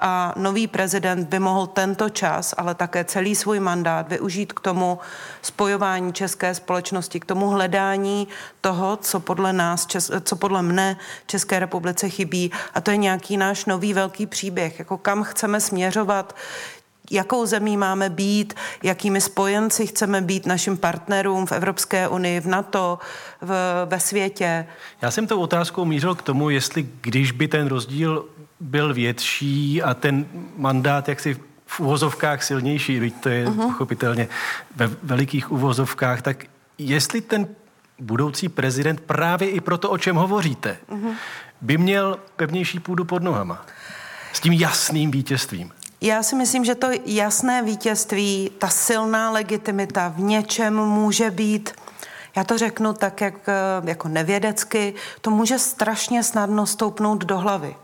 [0.00, 4.98] a nový prezident by mohl tento čas, ale také celý svůj mandát využít k tomu
[5.42, 8.28] spojování české společnosti, k tomu hledání
[8.60, 9.86] toho, co podle nás,
[10.24, 10.96] co podle mne
[11.26, 16.36] České republice chybí a to je nějaký náš nový velký příběh, jako kam chceme směřovat,
[17.10, 22.98] jakou zemí máme být, jakými spojenci chceme být našim partnerům v Evropské unii, v NATO,
[23.40, 23.52] v,
[23.86, 24.66] ve světě.
[25.02, 28.24] Já jsem tou otázkou mířil k tomu, jestli když by ten rozdíl
[28.60, 30.26] byl větší a ten
[30.56, 31.36] mandát jaksi
[31.66, 33.66] v uvozovkách silnější, byť to je uh-huh.
[33.66, 34.28] pochopitelně
[34.76, 36.44] ve velikých uvozovkách, tak
[36.78, 37.48] jestli ten
[37.98, 41.14] budoucí prezident právě i pro to, o čem hovoříte, uh-huh.
[41.60, 43.66] By měl pevnější půdu pod nohama.
[44.32, 45.72] S tím jasným vítězstvím.
[46.00, 51.72] Já si myslím, že to jasné vítězství, ta silná legitimita v něčem může být,
[52.36, 53.34] já to řeknu tak jak,
[53.84, 57.76] jako nevědecky, to může strašně snadno stoupnout do hlavy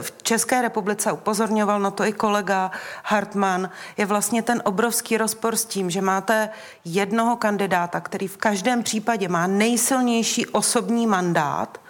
[0.00, 2.70] v České republice, upozorňoval na to i kolega
[3.04, 6.48] Hartmann, je vlastně ten obrovský rozpor s tím, že máte
[6.84, 11.80] jednoho kandidáta, který v každém případě má nejsilnější osobní mandát,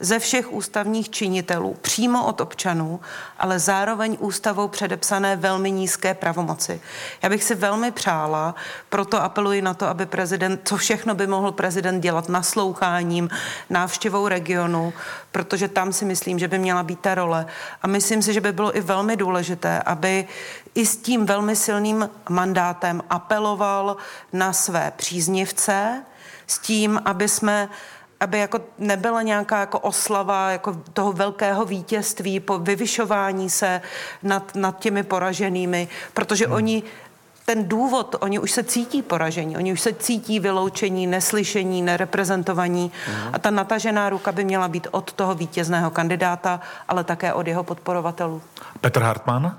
[0.00, 3.00] ze všech ústavních činitelů, přímo od občanů,
[3.38, 6.80] ale zároveň ústavou předepsané velmi nízké pravomoci.
[7.22, 8.54] Já bych si velmi přála,
[8.88, 13.30] proto apeluji na to, aby prezident, co všechno by mohl prezident dělat nasloucháním,
[13.70, 14.92] návštěvou regionu,
[15.32, 17.46] protože tam si myslím, že by měla být ta role.
[17.82, 20.26] A myslím si, že by bylo i velmi důležité, aby
[20.74, 23.96] i s tím velmi silným mandátem apeloval
[24.32, 26.02] na své příznivce,
[26.46, 27.68] s tím, aby jsme
[28.20, 33.80] aby jako nebyla nějaká jako oslava jako toho velkého vítězství, po vyvyšování se
[34.22, 36.54] nad, nad těmi poraženými, protože hmm.
[36.54, 36.82] oni
[37.48, 43.34] ten důvod, oni už se cítí poražení, oni už se cítí vyloučení, neslyšení, nereprezentovaní mm.
[43.34, 47.64] a ta natažená ruka by měla být od toho vítězného kandidáta, ale také od jeho
[47.64, 48.42] podporovatelů.
[48.80, 49.58] Petr Hartmann?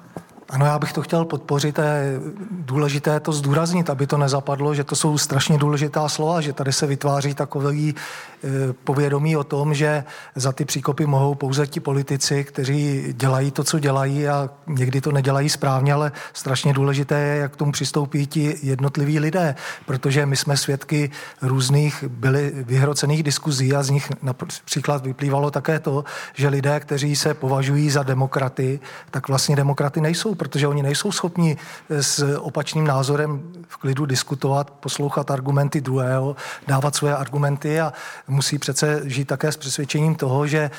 [0.50, 2.20] Ano, já bych to chtěl podpořit je
[2.52, 6.88] důležité to zdůraznit, aby to nezapadlo, že to jsou strašně důležitá slova, že tady se
[6.88, 10.04] vytváří takový e, povědomí o tom, že
[10.36, 15.12] za ty příkopy mohou pouze ti politici, kteří dělají to, co dělají a někdy to
[15.12, 20.36] nedělají správně, ale strašně důležité je, jak k tomu přistoupí ti jednotliví lidé, protože my
[20.36, 26.80] jsme svědky různých byli vyhrocených diskuzí a z nich například vyplývalo také to, že lidé,
[26.80, 28.80] kteří se považují za demokraty,
[29.12, 31.58] tak vlastně demokraty nejsou protože oni nejsou schopni
[31.90, 36.36] eh, s opačným názorem v klidu diskutovat, poslouchat argumenty druhého,
[36.68, 37.94] dávat své argumenty a
[38.28, 40.72] musí přece žít také s přesvědčením toho, že eh,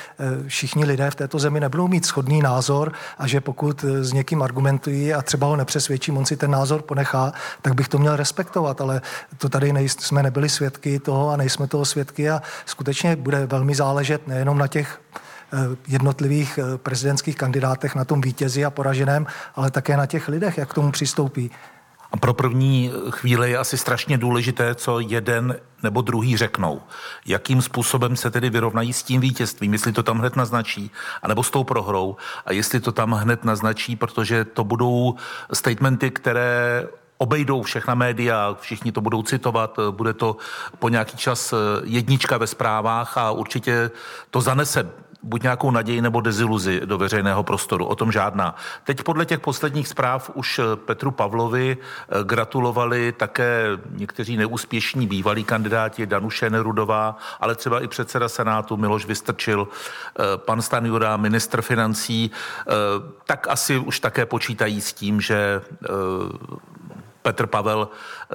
[0.47, 4.41] všichni lidé v této zemi nebudou mít shodný názor a že pokud eh, s někým
[4.41, 8.81] argumentují a třeba ho nepřesvědčím, on si ten názor ponechá, tak bych to měl respektovat,
[8.81, 9.01] ale
[9.37, 13.75] to tady nej, jsme nebyli svědky toho a nejsme toho svědky a skutečně bude velmi
[13.75, 14.99] záležet nejenom na těch
[15.87, 19.25] jednotlivých eh, prezidentských kandidátech na tom vítězi a poraženém,
[19.55, 21.51] ale také na těch lidech, jak k tomu přistoupí.
[22.11, 26.81] A pro první chvíli je asi strašně důležité, co jeden nebo druhý řeknou.
[27.25, 30.91] Jakým způsobem se tedy vyrovnají s tím vítězstvím, jestli to tam hned naznačí,
[31.21, 35.15] anebo s tou prohrou, a jestli to tam hned naznačí, protože to budou
[35.53, 36.87] statementy, které
[37.17, 40.37] obejdou všechna média, všichni to budou citovat, bude to
[40.79, 43.91] po nějaký čas jednička ve zprávách a určitě
[44.29, 44.89] to zanese
[45.23, 47.85] buď nějakou naději nebo deziluzi do veřejného prostoru.
[47.85, 48.55] O tom žádná.
[48.83, 55.43] Teď podle těch posledních zpráv už eh, Petru Pavlovi eh, gratulovali také někteří neúspěšní bývalí
[55.43, 62.31] kandidáti, Danuše Nerudová, ale třeba i předseda Senátu Miloš Vystrčil, eh, pan Stanjura, ministr financí,
[63.25, 65.61] tak asi už také počítají s tím, že
[67.21, 67.89] Petr Pavel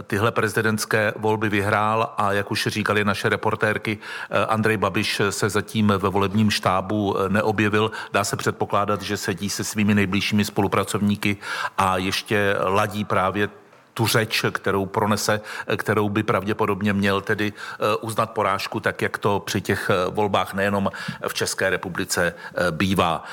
[0.07, 3.99] tyhle prezidentské volby vyhrál a jak už říkali naše reportérky,
[4.31, 7.91] eh, Andrej Babiš se zatím ve volebním štábu eh, neobjevil.
[8.13, 11.37] Dá se předpokládat, že sedí se svými nejbližšími spolupracovníky
[11.79, 13.49] a ještě ladí právě
[13.97, 15.41] tu řeč, kterou pronese,
[15.77, 20.55] kterou by pravděpodobně měl tedy eh, uznat porážku, tak jak to při těch eh, volbách
[20.55, 20.91] nejenom
[21.29, 23.25] v České republice eh, bývá.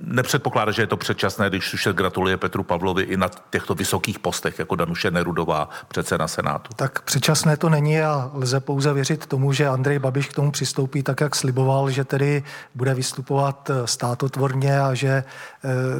[0.00, 4.18] Nepředpokládá, že je to předčasné, když už se gratuluje Petru Pavlovi i na těchto vysokých
[4.18, 6.70] postech, jako Danuše Nerudová, předseda Senátu.
[6.76, 11.02] Tak předčasné to není a lze pouze věřit tomu, že Andrej Babiš k tomu přistoupí
[11.02, 12.44] tak, jak sliboval, že tedy
[12.74, 15.24] bude vystupovat státotvorně a že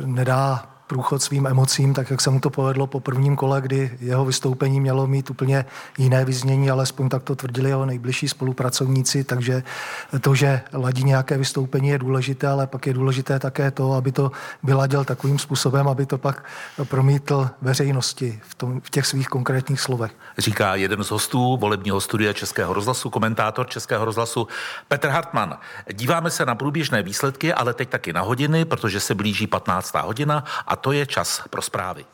[0.05, 4.24] nedá průchod svým emocím, tak jak se mu to povedlo po prvním kole, kdy jeho
[4.24, 5.64] vystoupení mělo mít úplně
[5.99, 9.62] jiné vyznění, alespoň tak to tvrdili jeho nejbližší spolupracovníci, takže
[10.20, 14.32] to, že ladí nějaké vystoupení je důležité, ale pak je důležité také to, aby to
[14.62, 16.45] vyladil takovým způsobem, aby to pak
[16.84, 20.12] promítl veřejnosti v, tom, v těch svých konkrétních slovech.
[20.39, 24.49] Říká jeden z hostů volebního studia Českého rozhlasu, komentátor Českého rozhlasu
[24.89, 25.59] Petr Hartmann.
[25.93, 29.95] Díváme se na průběžné výsledky, ale teď taky na hodiny, protože se blíží 15.
[29.95, 30.45] hodina
[30.77, 32.05] a to je čas pro zprávy.